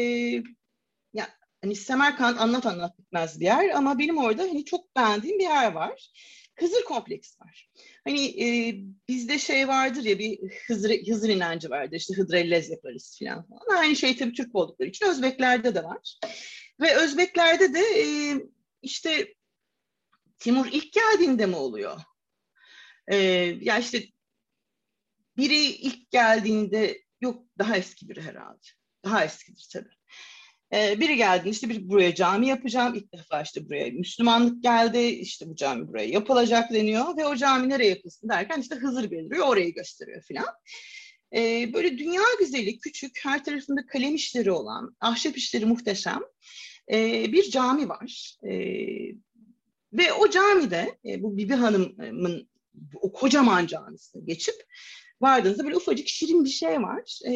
[1.14, 1.28] ya
[1.62, 5.72] hani Semerkant anlat anlat bitmez bir yer ama benim orada hani çok beğendiğim bir yer
[5.72, 6.10] var.
[6.58, 7.70] Hızır kompleksi var.
[8.04, 8.74] Hani e,
[9.08, 11.96] bizde şey vardır ya bir Hızır, Hızır inancı vardır.
[11.96, 13.46] İşte Hıdrellez yaparız falan.
[13.78, 16.18] Aynı şey tabii Türk oldukları için Özbeklerde de var.
[16.80, 18.36] Ve Özbeklerde de e,
[18.82, 19.34] işte
[20.38, 22.00] Timur ilk geldiğinde mi oluyor?
[23.08, 23.16] E,
[23.60, 24.02] ya işte
[25.36, 28.66] biri ilk geldiğinde yok daha eski biri herhalde.
[29.04, 29.94] Daha eskidir tabii.
[30.72, 32.94] Ee, biri geldi işte bir buraya cami yapacağım.
[32.94, 34.98] İlk defa işte buraya Müslümanlık geldi.
[34.98, 37.16] İşte bu cami buraya yapılacak deniyor.
[37.16, 39.48] Ve o cami nereye yapılsın derken işte Hızır beliriyor.
[39.48, 40.54] Orayı gösteriyor filan.
[41.34, 46.20] Ee, böyle dünya güzeli, küçük, her tarafında kalem işleri olan, ahşap işleri muhteşem
[46.92, 48.38] e, bir cami var.
[48.42, 48.54] E,
[49.92, 52.48] ve o camide e, bu Bibi Hanım'ın
[52.94, 54.54] o kocaman camisine geçip
[55.24, 57.18] vardığınızda böyle ufacık şirin bir şey var.
[57.28, 57.34] E,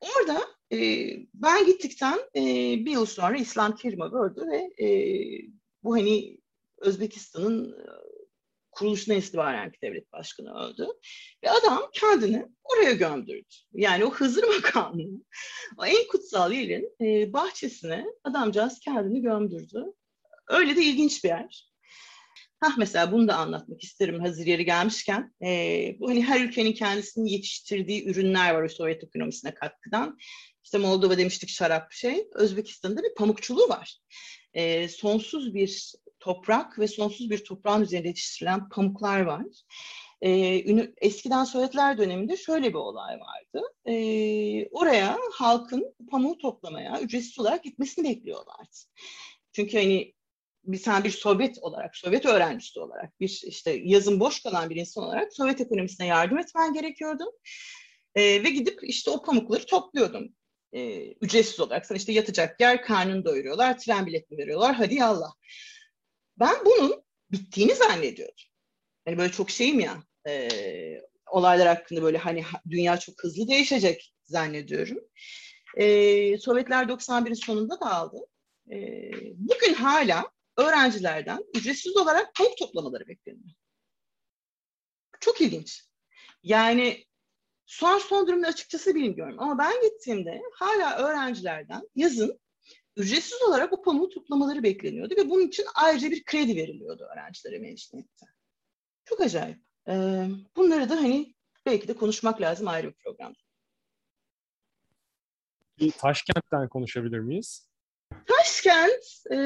[0.00, 0.40] orada
[0.72, 2.42] e, ben gittikten e,
[2.86, 4.88] bir yıl sonra İslam Kerim'i öldü ve e,
[5.82, 6.38] bu hani
[6.78, 7.76] Özbekistan'ın
[8.76, 10.86] kuruluşuna itibaren devlet başkanı öldü.
[11.44, 13.54] Ve adam kendini oraya gömdürdü.
[13.72, 15.22] Yani o Hızır makamını,
[15.78, 19.84] o en kutsal yerin e, bahçesine adamcağız kendini gömdürdü.
[20.48, 21.70] Öyle de ilginç bir yer.
[22.60, 25.34] Hah mesela bunu da anlatmak isterim hazır yeri gelmişken.
[25.42, 30.18] E, bu hani her ülkenin kendisinin yetiştirdiği ürünler var Sovyet ekonomisine katkıdan.
[30.64, 32.28] İşte Moldova demiştik şarap şey.
[32.34, 33.98] Özbekistan'da bir pamukçuluğu var.
[34.54, 39.44] E, sonsuz bir toprak ve sonsuz bir toprağın üzerinde yetiştirilen pamuklar var.
[40.20, 40.64] Ee,
[41.00, 43.66] eskiden Sovyetler döneminde şöyle bir olay vardı.
[43.86, 48.76] Ee, oraya halkın pamuğu toplamaya ücretsiz olarak gitmesini bekliyorlardı.
[49.52, 50.15] Çünkü hani
[50.66, 55.04] bir sen bir Sovyet olarak, Sovyet öğrencisi olarak, bir işte yazın boş kalan bir insan
[55.04, 57.24] olarak Sovyet ekonomisine yardım etmen gerekiyordu.
[58.14, 60.28] Ee, ve gidip işte o pamukları topluyordum.
[60.72, 61.86] Ee, ücretsiz olarak.
[61.86, 65.30] Sen işte yatacak yer, karnını doyuruyorlar, tren bileti veriyorlar, hadi yallah.
[66.40, 68.44] Ben bunun bittiğini zannediyordum.
[69.06, 70.48] Yani böyle çok şeyim ya, e,
[71.30, 74.98] olaylar hakkında böyle hani dünya çok hızlı değişecek zannediyorum.
[75.76, 78.26] E, Sovyetler 91'in sonunda dağıldı.
[78.70, 78.76] E,
[79.34, 83.50] bugün hala öğrencilerden ücretsiz olarak pamuk toplamaları bekleniyor.
[85.20, 85.84] Çok ilginç.
[86.42, 87.04] Yani
[87.66, 92.40] son son durumda açıkçası bilmiyorum ama ben gittiğimde hala öğrencilerden yazın
[92.96, 97.98] ücretsiz olarak o pamuğu toplamaları bekleniyordu ve bunun için ayrıca bir kredi veriliyordu öğrencilere mecliste.
[99.04, 99.58] Çok acayip.
[99.88, 100.26] Ee,
[100.56, 101.34] bunları da hani
[101.66, 103.38] belki de konuşmak lazım ayrı bir programda.
[105.98, 107.68] Taşkent'ten konuşabilir miyiz?
[108.10, 109.38] Taşkent, e,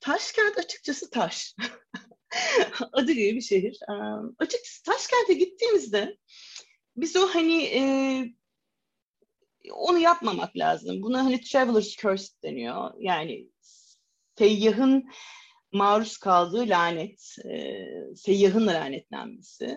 [0.00, 1.54] Taşkent açıkçası taş.
[2.92, 3.78] Adı gibi bir şehir.
[3.90, 3.94] E,
[4.38, 6.16] açıkçası Taşkent'e gittiğimizde
[6.96, 7.80] biz o hani e,
[9.72, 11.02] onu yapmamak lazım.
[11.02, 12.90] Buna hani traveler's curse deniyor.
[12.98, 13.48] Yani
[14.38, 15.10] seyyahın
[15.72, 17.84] maruz kaldığı lanet, e,
[18.16, 19.76] seyyahın lanetlenmesi.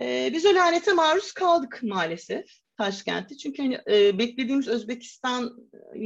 [0.00, 3.36] E, biz o lanete maruz kaldık maalesef Taşkent'te.
[3.36, 6.00] Çünkü hani, e, beklediğimiz Özbekistan, e,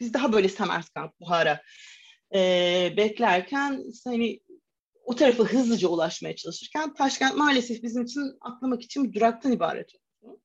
[0.00, 1.62] biz daha böyle Semerkant, Buhara
[2.34, 2.40] e,
[2.96, 4.40] beklerken hani
[5.04, 10.40] o tarafa hızlıca ulaşmaya çalışırken Taşkent maalesef bizim için atlamak için bir duraktan ibaret oldu.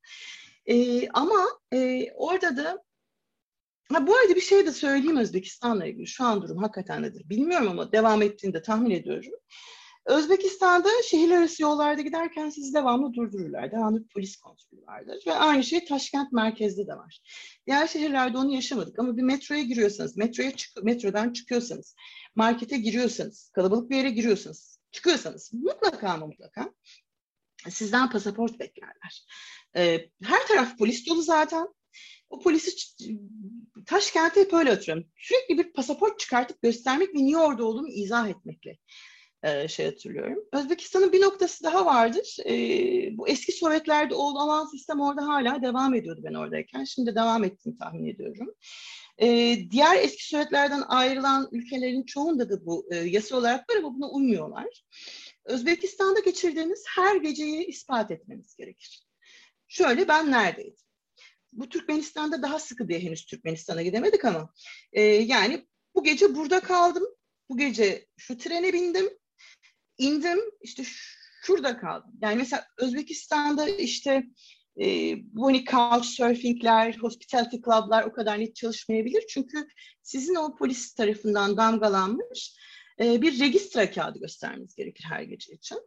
[0.65, 2.83] E, ama e, orada da
[3.93, 6.07] Ha, bu arada bir şey de söyleyeyim Özbekistan'la ilgili.
[6.07, 9.31] Şu an durum hakikaten nedir bilmiyorum ama devam ettiğinde tahmin ediyorum.
[10.05, 13.71] Özbekistan'da şehirler arası yollarda giderken sizi devamlı durdururlar.
[13.71, 15.23] Devamlı polis kontrolü vardır.
[15.27, 17.21] Ve aynı şey Taşkent merkezde de var.
[17.67, 21.95] Diğer şehirlerde onu yaşamadık ama bir metroya giriyorsanız, metroya çık metrodan çıkıyorsanız,
[22.35, 26.73] markete giriyorsanız, kalabalık bir yere giriyorsanız, çıkıyorsanız mutlaka ama mutlaka
[27.69, 29.25] sizden pasaport beklerler.
[29.75, 31.67] Ee, her taraf polis dolu zaten.
[32.29, 32.71] O polisi
[33.85, 35.11] Taşkent'e hep öyle hatırlıyorum.
[35.17, 38.77] Sürekli bir pasaport çıkartıp göstermek ve niye orada olduğumu izah etmekle
[39.43, 40.45] e, şey hatırlıyorum.
[40.51, 42.37] Özbekistan'ın bir noktası daha vardır.
[42.45, 42.53] E,
[43.17, 46.83] bu eski Sovyetlerde olan sistem orada hala devam ediyordu ben oradayken.
[46.83, 48.55] Şimdi devam ettiğini tahmin ediyorum.
[49.17, 54.09] E, diğer eski Sovyetlerden ayrılan ülkelerin çoğunda da bu e, yasa olarak var ama buna
[54.09, 54.83] uymuyorlar.
[55.45, 59.07] Özbekistan'da geçirdiğiniz her geceyi ispat etmeniz gerekir.
[59.67, 60.85] Şöyle ben neredeydim?
[61.53, 64.53] Bu Türkmenistan'da daha sıkı diye henüz Türkmenistan'a gidemedik ama
[64.91, 67.03] e, yani bu gece burada kaldım.
[67.49, 69.09] Bu gece şu trene bindim.
[69.97, 70.83] İndim işte
[71.43, 72.11] şurada kaldım.
[72.21, 74.23] Yani mesela Özbekistan'da işte
[74.81, 79.23] e, bu hani couchsurfingler, hospitality club'lar o kadar net çalışmayabilir.
[79.29, 79.67] Çünkü
[80.01, 82.55] sizin o polis tarafından damgalanmış
[82.99, 85.77] e, bir registra kağıdı göstermeniz gerekir her gece için.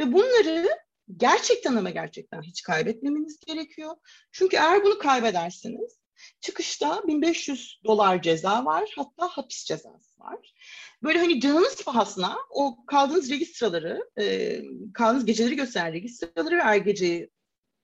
[0.00, 0.68] Ve bunları
[1.16, 3.96] gerçekten ama gerçekten hiç kaybetmemeniz gerekiyor.
[4.32, 5.98] Çünkü eğer bunu kaybederseniz
[6.40, 10.54] çıkışta 1500 dolar ceza var hatta hapis cezası var.
[11.02, 14.58] Böyle hani canınız pahasına o kaldığınız registraları, e,
[14.94, 17.30] kaldığınız geceleri gösteren registraları her geceyi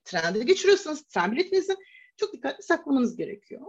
[0.05, 1.75] trende geçiriyorsanız tren biletinizi
[2.17, 3.61] çok dikkatli saklamanız gerekiyor.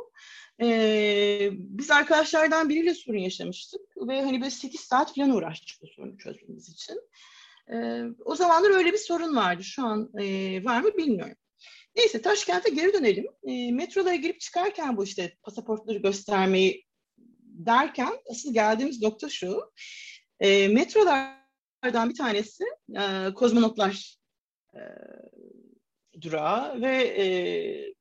[0.62, 6.18] Ee, biz arkadaşlardan biriyle sorun yaşamıştık ve hani böyle 8 saat falan uğraştık bu sorunu
[6.18, 7.00] çözmemiz için.
[7.72, 9.64] Ee, o zamanlar öyle bir sorun vardı.
[9.64, 10.24] Şu an e,
[10.64, 11.36] var mı bilmiyorum.
[11.96, 13.26] Neyse Taşkent'e geri dönelim.
[13.46, 16.86] E, metrolara girip çıkarken bu işte pasaportları göstermeyi
[17.54, 19.72] derken asıl geldiğimiz nokta şu.
[20.40, 22.64] E, metrolardan bir tanesi
[22.96, 24.16] e, kozmonotlar
[24.74, 24.80] e,
[26.20, 27.24] durağı ve e,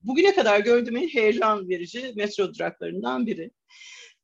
[0.02, 3.52] bugüne kadar gördüğüm en heyecan verici metro duraklarından biri.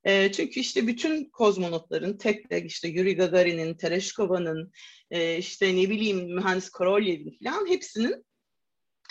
[0.03, 4.71] E, çünkü işte bütün kozmonotların, tek tek işte Yuri Gagarin'in, Tereshkova'nın,
[5.11, 8.25] e, işte ne bileyim mühendis Korolyev'in falan hepsinin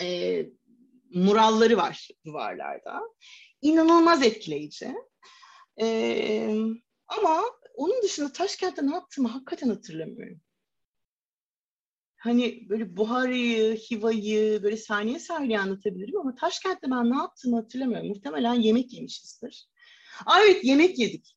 [0.01, 0.45] e,
[1.13, 3.01] muralları var duvarlarda.
[3.61, 4.93] İnanılmaz etkileyici.
[5.81, 6.55] E,
[7.07, 7.41] ama
[7.75, 10.41] onun dışında Taşkent'te ne yaptığımı hakikaten hatırlamıyorum.
[12.17, 18.07] Hani böyle Buhara'yı, Hiva'yı böyle saniye saniye anlatabilirim ama Taşkent'te ben ne yaptığımı hatırlamıyorum.
[18.07, 19.69] Muhtemelen yemek yemişizdir.
[20.25, 21.35] Aa, evet yemek yedik.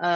[0.00, 0.06] Ee,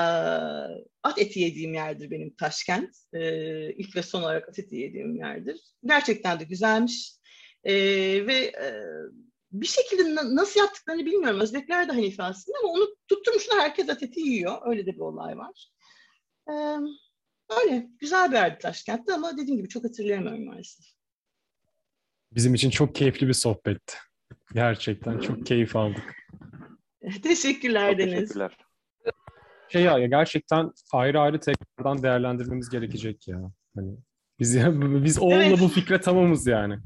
[1.02, 2.96] at eti yediğim yerdir benim Taşkent.
[3.12, 5.60] Ee, ilk ve son olarak at eti yediğim yerdir.
[5.84, 7.12] Gerçekten de güzelmiş.
[7.64, 7.74] Ee,
[8.26, 8.84] ve e,
[9.60, 11.40] bir şekilde na- nasıl yaptıklarını bilmiyorum.
[11.40, 14.58] Özbekler de Hanife aslında ama onu tutturmuşlar herkes at eti yiyor.
[14.66, 15.70] Öyle de bir olay var.
[16.50, 16.76] Ee,
[17.60, 17.88] öyle.
[17.98, 20.86] Güzel bir yerdi Taşkent'te ama dediğim gibi çok hatırlayamıyorum maalesef.
[22.32, 23.94] Bizim için çok keyifli bir sohbetti.
[24.54, 26.14] Gerçekten çok keyif aldık.
[27.22, 28.12] Teşekkürler Çok Deniz.
[28.14, 28.56] teşekkürler.
[29.68, 33.52] Şey ya gerçekten ayrı ayrı tekrardan değerlendirmemiz gerekecek ya.
[33.76, 33.96] Hani
[34.40, 34.56] biz
[35.04, 35.60] biz oğlumla Evet.
[35.60, 36.78] bu fikre tamamız yani.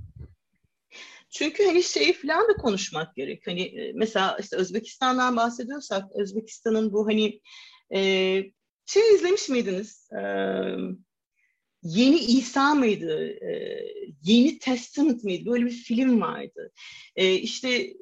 [1.30, 3.46] Çünkü hani şeyi falan da konuşmak gerek.
[3.46, 7.40] Hani e, mesela işte Özbekistan'dan bahsediyorsak Özbekistan'ın bu hani
[7.94, 8.00] e,
[8.86, 10.08] şey izlemiş miydiniz?
[10.12, 10.22] E,
[11.82, 13.26] Yeni İsa mıydı?
[13.26, 13.80] E,
[14.22, 15.50] Yeni Testament mıydı?
[15.50, 16.72] Böyle bir film vardı.
[17.16, 17.94] E, işte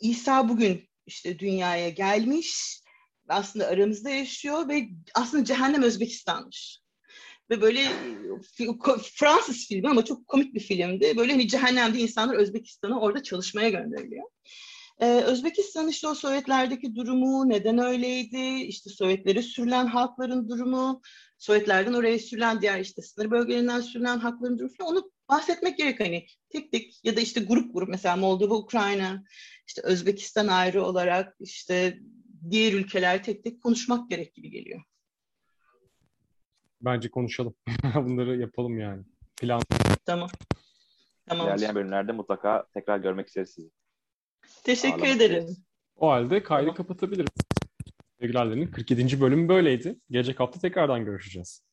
[0.00, 2.80] İsa bugün işte dünyaya gelmiş.
[3.28, 6.83] Aslında aramızda yaşıyor ve aslında cehennem Özbekistan'mış.
[7.50, 8.66] Ve böyle e,
[9.14, 11.16] Fransız filmi ama çok komik bir filmdi.
[11.16, 14.24] Böyle hani cehennemde insanlar Özbekistan'a orada çalışmaya gönderiliyor.
[15.00, 21.02] Ee, Özbekistan'ın işte o Sovyetlerdeki durumu, neden öyleydi, işte Sovyetlere sürülen halkların durumu,
[21.38, 26.26] Sovyetlerden oraya sürülen diğer işte sınır bölgelerinden sürülen halkların durumu falan onu bahsetmek gerek hani
[26.48, 29.24] tek tek ya da işte grup grup mesela Moldova, Ukrayna,
[29.66, 31.98] işte Özbekistan ayrı olarak işte
[32.50, 34.82] diğer ülkeler tek tek konuşmak gerek gibi geliyor.
[36.84, 37.54] Bence konuşalım.
[37.94, 39.02] Bunları yapalım yani.
[39.40, 39.62] Plan.
[40.06, 40.28] Tamam.
[41.28, 41.46] Tamam.
[41.46, 43.70] İlerleyen bölümlerde mutlaka tekrar görmek isteriz sizi.
[44.64, 45.38] Teşekkür Ağlamak ederim.
[45.38, 45.62] isteriz.
[45.96, 46.74] O halde kaydı Tamam.
[46.76, 47.28] kapatabiliriz.
[48.20, 49.20] Sevgili Alden'in 47.
[49.20, 50.00] bölümü böyleydi.
[50.10, 51.64] Gelecek hafta tekrardan görüşeceğiz.